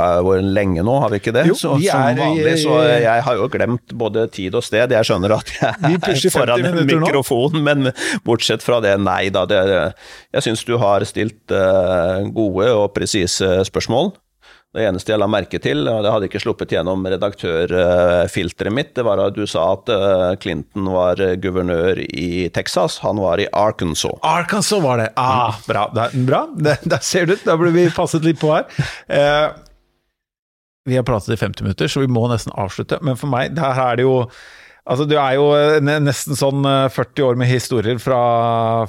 [0.46, 1.48] lenge nå, har vi ikke det?
[1.50, 4.94] Jo, så, vi som er, vanlig, så jeg har jo glemt både tid og sted.
[4.94, 7.92] Jeg skjønner at jeg er foran mikrofonen, men
[8.28, 9.48] bortsett fra det, nei da.
[9.50, 9.60] Det,
[10.38, 14.14] jeg syns du har stilt uh, gode og presise spørsmål.
[14.78, 19.06] Det eneste jeg la merke til, og det hadde ikke sluppet gjennom redaktørfilteret mitt, det
[19.08, 24.20] var at du sa at eh, Clinton var guvernør i Texas, han var i Arkansas.
[24.22, 25.08] Arkansas var det!
[25.18, 25.88] Ah, bra.
[26.14, 26.44] bra.
[26.58, 28.70] Der ser du, da ble vi passet litt på her.
[29.10, 29.48] Eh,
[30.88, 33.02] vi har pratet i 50 minutter, så vi må nesten avslutte.
[33.02, 34.22] Men for meg, der er det jo
[34.88, 35.48] Altså, Du er jo
[35.84, 38.20] nesten sånn 40 år med historier fra,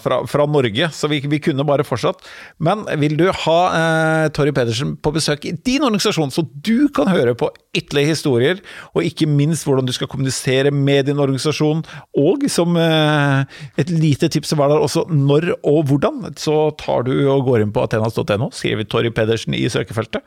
[0.02, 2.22] fra, fra Norge, så vi, vi, kunne bare fortsatt.
[2.62, 7.10] Men vil du ha eh, Torry Pedersen på besøk i din organisasjon, så du kan
[7.10, 8.62] høre på ytterligere historier,
[8.94, 11.82] og ikke minst hvordan du skal kommunisere med din organisasjon,
[12.18, 17.12] og som eh, et lite tips var der også når og hvordan, så tar du
[17.30, 20.24] og går inn på atenas.no, skriver Torry Pedersen i søkefeltet.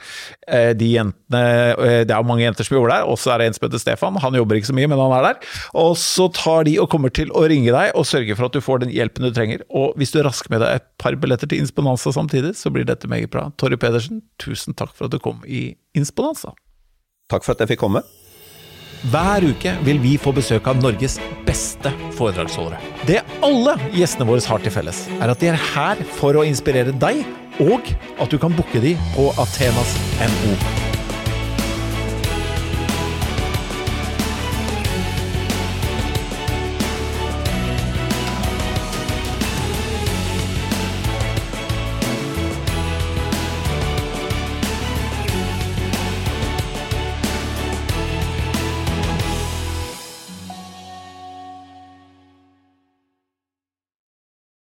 [0.47, 1.43] Eh, de jentene,
[1.77, 4.19] eh, Det er mange jenter som jobber der, også er det en som heter Stefan.
[4.21, 5.51] Han jobber ikke så mye, men han er der.
[5.77, 8.63] Og så tar de og kommer til å ringe deg og sørge for at du
[8.63, 9.65] får den hjelpen du trenger.
[9.69, 13.09] Og hvis du rasker med deg et par billetter til Insponanza samtidig, så blir dette
[13.11, 13.49] meget bra.
[13.61, 16.55] Torry Pedersen, tusen takk for at du kom i Insponanza.
[17.31, 18.03] Takk for at jeg fikk komme.
[19.09, 21.15] Hver uke vil vi få besøk av Norges
[21.47, 21.89] beste
[22.19, 22.77] foredragsholdere.
[23.09, 26.93] Det alle gjestene våre har til felles, er at de er her for å inspirere
[27.01, 27.25] deg,
[27.65, 31.00] og at du kan booke de på Athenas NO.